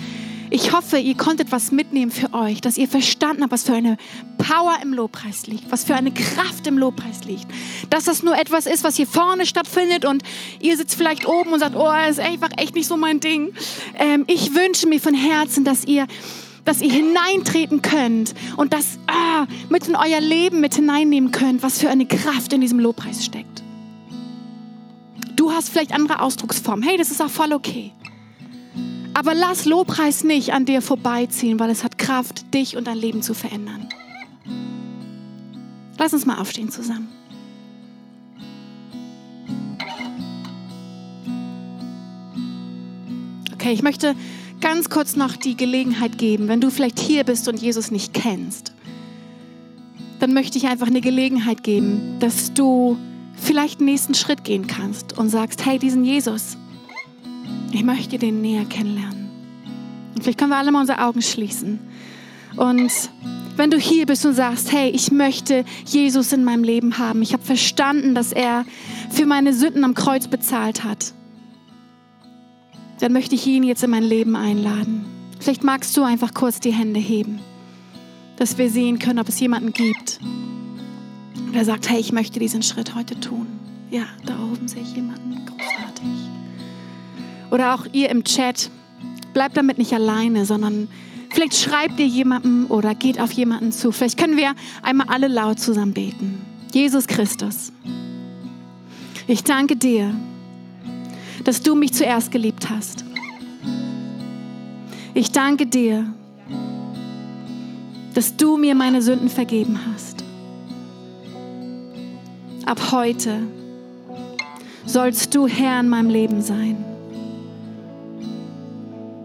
ich 0.50 0.72
hoffe, 0.72 0.98
ihr 0.98 1.16
konntet 1.16 1.52
was 1.52 1.72
mitnehmen 1.72 2.10
für 2.10 2.32
euch, 2.34 2.60
dass 2.60 2.76
ihr 2.76 2.88
verstanden 2.88 3.42
habt, 3.42 3.52
was 3.52 3.64
für 3.64 3.74
eine 3.74 3.96
Power 4.38 4.76
im 4.82 4.92
Lobpreis 4.92 5.46
liegt, 5.46 5.70
was 5.70 5.84
für 5.84 5.94
eine 5.94 6.12
Kraft 6.12 6.66
im 6.66 6.78
Lobpreis 6.78 7.24
liegt. 7.24 7.46
Dass 7.90 8.04
das 8.04 8.22
nur 8.22 8.36
etwas 8.36 8.66
ist, 8.66 8.84
was 8.84 8.96
hier 8.96 9.06
vorne 9.06 9.46
stattfindet 9.46 10.04
und 10.04 10.22
ihr 10.60 10.76
sitzt 10.76 10.96
vielleicht 10.96 11.26
oben 11.26 11.52
und 11.52 11.60
sagt, 11.60 11.76
oh, 11.76 11.84
das 11.84 12.18
ist 12.18 12.20
einfach 12.20 12.50
echt 12.56 12.74
nicht 12.74 12.86
so 12.86 12.96
mein 12.96 13.20
Ding. 13.20 13.54
Ähm, 13.98 14.24
ich 14.26 14.54
wünsche 14.54 14.86
mir 14.86 15.00
von 15.00 15.14
Herzen, 15.14 15.64
dass 15.64 15.84
ihr 15.84 16.06
dass 16.64 16.80
ihr 16.80 16.90
hineintreten 16.90 17.82
könnt 17.82 18.34
und 18.56 18.72
das 18.72 18.98
ah, 19.06 19.46
mit 19.68 19.86
in 19.86 19.96
euer 19.96 20.20
Leben 20.20 20.60
mit 20.60 20.74
hineinnehmen 20.74 21.30
könnt, 21.30 21.62
was 21.62 21.78
für 21.78 21.90
eine 21.90 22.06
Kraft 22.06 22.54
in 22.54 22.62
diesem 22.62 22.78
Lobpreis 22.78 23.22
steckt. 23.22 23.62
Du 25.36 25.52
hast 25.52 25.68
vielleicht 25.68 25.92
andere 25.92 26.22
Ausdrucksformen. 26.22 26.82
Hey, 26.82 26.96
das 26.96 27.10
ist 27.10 27.20
auch 27.20 27.28
voll 27.28 27.52
okay. 27.52 27.92
Aber 29.14 29.32
lass 29.34 29.64
Lobpreis 29.64 30.24
nicht 30.24 30.52
an 30.52 30.66
dir 30.66 30.82
vorbeiziehen, 30.82 31.60
weil 31.60 31.70
es 31.70 31.84
hat 31.84 31.98
Kraft, 31.98 32.52
dich 32.52 32.76
und 32.76 32.88
dein 32.88 32.98
Leben 32.98 33.22
zu 33.22 33.32
verändern. 33.32 33.88
Lass 35.98 36.12
uns 36.12 36.26
mal 36.26 36.38
aufstehen 36.38 36.70
zusammen. 36.70 37.08
Okay, 43.52 43.72
ich 43.72 43.82
möchte 43.82 44.14
ganz 44.60 44.90
kurz 44.90 45.14
noch 45.14 45.36
die 45.36 45.56
Gelegenheit 45.56 46.18
geben, 46.18 46.48
wenn 46.48 46.60
du 46.60 46.70
vielleicht 46.70 46.98
hier 46.98 47.24
bist 47.24 47.48
und 47.48 47.62
Jesus 47.62 47.90
nicht 47.90 48.12
kennst, 48.12 48.72
dann 50.18 50.34
möchte 50.34 50.58
ich 50.58 50.66
einfach 50.66 50.88
eine 50.88 51.00
Gelegenheit 51.00 51.62
geben, 51.62 52.16
dass 52.18 52.52
du 52.52 52.98
vielleicht 53.36 53.78
den 53.80 53.86
nächsten 53.86 54.14
Schritt 54.14 54.42
gehen 54.44 54.66
kannst 54.66 55.16
und 55.16 55.28
sagst, 55.28 55.64
hey, 55.64 55.78
diesen 55.78 56.04
Jesus, 56.04 56.56
ich 57.74 57.84
möchte 57.84 58.18
den 58.18 58.40
näher 58.40 58.64
kennenlernen. 58.64 59.28
Und 60.14 60.22
vielleicht 60.22 60.38
können 60.38 60.50
wir 60.50 60.56
alle 60.56 60.70
mal 60.70 60.80
unsere 60.80 61.04
Augen 61.04 61.22
schließen. 61.22 61.80
Und 62.56 62.92
wenn 63.56 63.70
du 63.70 63.78
hier 63.78 64.06
bist 64.06 64.24
und 64.24 64.34
sagst, 64.34 64.72
hey, 64.72 64.90
ich 64.90 65.10
möchte 65.10 65.64
Jesus 65.84 66.32
in 66.32 66.44
meinem 66.44 66.62
Leben 66.62 66.98
haben, 66.98 67.20
ich 67.22 67.32
habe 67.32 67.42
verstanden, 67.42 68.14
dass 68.14 68.32
er 68.32 68.64
für 69.10 69.26
meine 69.26 69.52
Sünden 69.52 69.84
am 69.84 69.94
Kreuz 69.94 70.28
bezahlt 70.28 70.84
hat, 70.84 71.12
dann 73.00 73.12
möchte 73.12 73.34
ich 73.34 73.46
ihn 73.46 73.64
jetzt 73.64 73.82
in 73.82 73.90
mein 73.90 74.04
Leben 74.04 74.36
einladen. 74.36 75.04
Vielleicht 75.40 75.64
magst 75.64 75.96
du 75.96 76.04
einfach 76.04 76.32
kurz 76.32 76.60
die 76.60 76.72
Hände 76.72 77.00
heben, 77.00 77.40
dass 78.36 78.56
wir 78.56 78.70
sehen 78.70 79.00
können, 79.00 79.18
ob 79.18 79.28
es 79.28 79.40
jemanden 79.40 79.72
gibt. 79.72 80.20
Oder 81.50 81.64
sagt, 81.64 81.90
hey, 81.90 81.98
ich 81.98 82.12
möchte 82.12 82.38
diesen 82.38 82.62
Schritt 82.62 82.94
heute 82.94 83.18
tun. 83.18 83.46
Ja, 83.90 84.04
da 84.24 84.34
oben 84.38 84.68
sehe 84.68 84.82
ich 84.82 84.94
jemanden. 84.94 85.43
Oder 87.54 87.76
auch 87.76 87.86
ihr 87.92 88.10
im 88.10 88.24
Chat. 88.24 88.68
Bleibt 89.32 89.56
damit 89.56 89.78
nicht 89.78 89.92
alleine, 89.92 90.44
sondern 90.44 90.88
vielleicht 91.30 91.54
schreibt 91.54 92.00
ihr 92.00 92.06
jemandem 92.06 92.66
oder 92.68 92.96
geht 92.96 93.20
auf 93.20 93.30
jemanden 93.30 93.70
zu. 93.70 93.92
Vielleicht 93.92 94.18
können 94.18 94.36
wir 94.36 94.56
einmal 94.82 95.06
alle 95.08 95.28
laut 95.28 95.60
zusammen 95.60 95.92
beten. 95.92 96.44
Jesus 96.72 97.06
Christus, 97.06 97.70
ich 99.28 99.44
danke 99.44 99.76
dir, 99.76 100.12
dass 101.44 101.62
du 101.62 101.76
mich 101.76 101.92
zuerst 101.92 102.32
geliebt 102.32 102.70
hast. 102.70 103.04
Ich 105.14 105.30
danke 105.30 105.66
dir, 105.66 106.12
dass 108.14 108.36
du 108.36 108.56
mir 108.56 108.74
meine 108.74 109.00
Sünden 109.00 109.28
vergeben 109.28 109.78
hast. 109.92 110.24
Ab 112.66 112.90
heute 112.90 113.42
sollst 114.86 115.32
du 115.36 115.46
Herr 115.46 115.78
in 115.78 115.88
meinem 115.88 116.10
Leben 116.10 116.42
sein. 116.42 116.84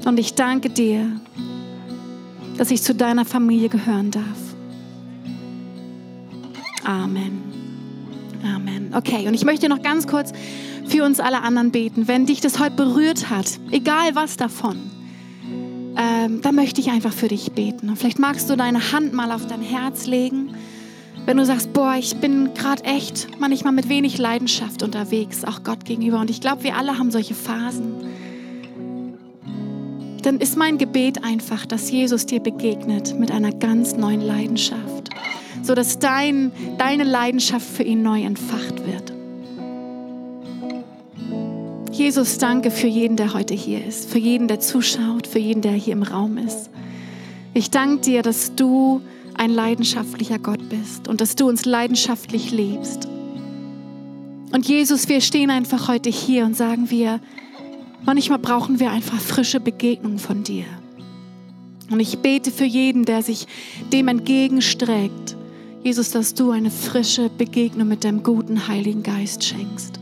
Und 0.05 0.19
ich 0.19 0.33
danke 0.35 0.69
dir, 0.69 1.12
dass 2.57 2.71
ich 2.71 2.81
zu 2.81 2.93
deiner 2.95 3.25
Familie 3.25 3.69
gehören 3.69 4.12
darf. 4.12 4.23
Amen. 6.83 7.43
Amen. 8.43 8.91
Okay, 8.95 9.27
und 9.27 9.33
ich 9.33 9.45
möchte 9.45 9.69
noch 9.69 9.81
ganz 9.81 10.07
kurz 10.07 10.31
für 10.88 11.03
uns 11.03 11.19
alle 11.19 11.41
anderen 11.41 11.71
beten. 11.71 12.07
Wenn 12.07 12.25
dich 12.25 12.41
das 12.41 12.59
heute 12.59 12.75
berührt 12.75 13.29
hat, 13.29 13.59
egal 13.71 14.15
was 14.15 14.38
davon, 14.38 14.77
ähm, 15.97 16.41
dann 16.41 16.55
möchte 16.55 16.81
ich 16.81 16.89
einfach 16.89 17.13
für 17.13 17.27
dich 17.27 17.51
beten. 17.51 17.89
Und 17.89 17.97
vielleicht 17.97 18.19
magst 18.19 18.49
du 18.49 18.55
deine 18.55 18.91
Hand 18.91 19.13
mal 19.13 19.31
auf 19.31 19.47
dein 19.47 19.62
Herz 19.62 20.05
legen. 20.07 20.55
Wenn 21.25 21.38
du 21.38 21.45
sagst, 21.45 21.73
boah, 21.73 21.95
ich 21.95 22.15
bin 22.17 22.53
gerade 22.55 22.83
echt 22.85 23.27
manchmal 23.39 23.73
mit 23.73 23.89
wenig 23.89 24.17
Leidenschaft 24.17 24.81
unterwegs, 24.81 25.43
auch 25.43 25.63
Gott 25.63 25.85
gegenüber. 25.85 26.19
Und 26.19 26.29
ich 26.29 26.41
glaube, 26.41 26.63
wir 26.63 26.75
alle 26.75 26.97
haben 26.97 27.12
solche 27.12 27.35
Phasen. 27.35 27.93
Dann 30.21 30.39
ist 30.39 30.58
mein 30.58 30.77
Gebet 30.77 31.23
einfach, 31.23 31.65
dass 31.65 31.89
Jesus 31.91 32.25
dir 32.25 32.39
begegnet 32.39 33.17
mit 33.17 33.32
einer 33.32 33.51
ganz 33.51 33.95
neuen 33.95 34.21
Leidenschaft, 34.21 35.10
sodass 35.62 35.99
dein, 35.99 36.51
deine 36.77 37.03
Leidenschaft 37.03 37.65
für 37.65 37.84
ihn 37.84 38.01
neu 38.01 38.23
entfacht 38.23 38.86
wird. 38.86 39.13
Jesus, 41.91 42.38
danke 42.38 42.71
für 42.71 42.88
jeden, 42.88 43.17
der 43.17 43.34
heute 43.34 43.53
hier 43.53 43.86
ist, 43.86 44.10
für 44.10 44.19
jeden, 44.19 44.47
der 44.47 44.60
zuschaut, 44.60 45.27
für 45.27 45.39
jeden, 45.39 45.62
der 45.62 45.73
hier 45.73 45.93
im 45.93 46.03
Raum 46.03 46.38
ist. 46.38 46.69
Ich 47.53 47.71
danke 47.71 48.01
dir, 48.01 48.21
dass 48.21 48.55
du 48.55 49.01
ein 49.34 49.49
leidenschaftlicher 49.49 50.39
Gott 50.39 50.69
bist 50.69 51.08
und 51.08 51.19
dass 51.19 51.36
du 51.36 51.47
uns 51.47 51.65
leidenschaftlich 51.65 52.51
liebst. 52.51 53.08
Und 54.51 54.67
Jesus, 54.67 55.10
wir 55.10 55.21
stehen 55.21 55.49
einfach 55.49 55.88
heute 55.88 56.10
hier 56.10 56.45
und 56.45 56.55
sagen 56.55 56.89
wir, 56.89 57.19
manchmal 58.05 58.39
brauchen 58.39 58.79
wir 58.79 58.91
einfach 58.91 59.19
frische 59.19 59.59
Begegnungen 59.59 60.19
von 60.19 60.43
dir. 60.43 60.65
Und 61.89 61.99
ich 61.99 62.19
bete 62.19 62.51
für 62.51 62.65
jeden, 62.65 63.05
der 63.05 63.23
sich 63.23 63.47
dem 63.91 64.07
entgegenstreckt, 64.07 65.35
Jesus, 65.83 66.12
dass 66.12 66.33
du 66.33 66.51
eine 66.51 66.71
frische 66.71 67.29
Begegnung 67.29 67.88
mit 67.88 68.03
deinem 68.03 68.21
guten 68.21 68.67
Heiligen 68.67 69.01
Geist 69.01 69.43
schenkst. 69.43 69.99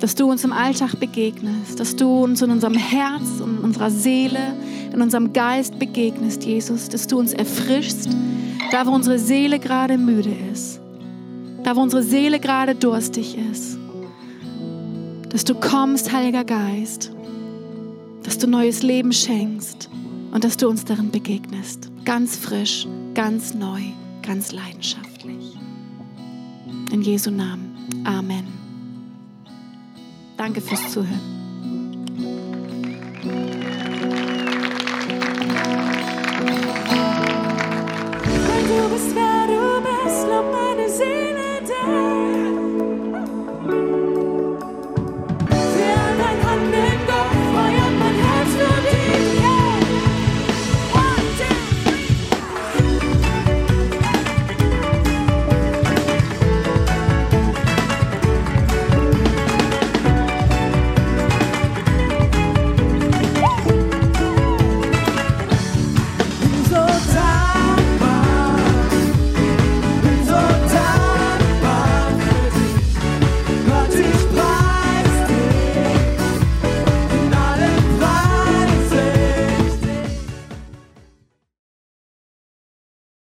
Dass 0.00 0.14
du 0.14 0.30
uns 0.30 0.42
im 0.42 0.52
Alltag 0.52 0.98
begegnest, 0.98 1.78
dass 1.78 1.94
du 1.94 2.24
uns 2.24 2.40
in 2.42 2.50
unserem 2.50 2.74
Herz 2.74 3.40
in 3.40 3.58
unserer 3.58 3.90
Seele, 3.90 4.56
in 4.92 5.00
unserem 5.02 5.32
Geist 5.32 5.78
begegnest, 5.78 6.44
Jesus, 6.44 6.88
dass 6.88 7.06
du 7.06 7.18
uns 7.18 7.32
erfrischst, 7.32 8.08
da 8.70 8.86
wo 8.86 8.90
unsere 8.90 9.18
Seele 9.18 9.58
gerade 9.58 9.98
müde 9.98 10.34
ist, 10.52 10.80
da 11.62 11.76
wo 11.76 11.80
unsere 11.80 12.02
Seele 12.02 12.40
gerade 12.40 12.74
durstig 12.74 13.36
ist, 13.50 13.78
dass 15.34 15.42
du 15.42 15.56
kommst, 15.56 16.12
Heiliger 16.12 16.44
Geist, 16.44 17.10
dass 18.22 18.38
du 18.38 18.46
neues 18.46 18.84
Leben 18.84 19.12
schenkst 19.12 19.90
und 20.30 20.44
dass 20.44 20.56
du 20.56 20.68
uns 20.68 20.84
darin 20.84 21.10
begegnest, 21.10 21.90
ganz 22.04 22.36
frisch, 22.36 22.86
ganz 23.14 23.52
neu, 23.52 23.80
ganz 24.22 24.52
leidenschaftlich. 24.52 25.56
In 26.92 27.02
Jesu 27.02 27.32
Namen. 27.32 27.74
Amen. 28.04 28.46
Danke 30.36 30.60
fürs 30.60 30.92
Zuhören. 30.92 31.43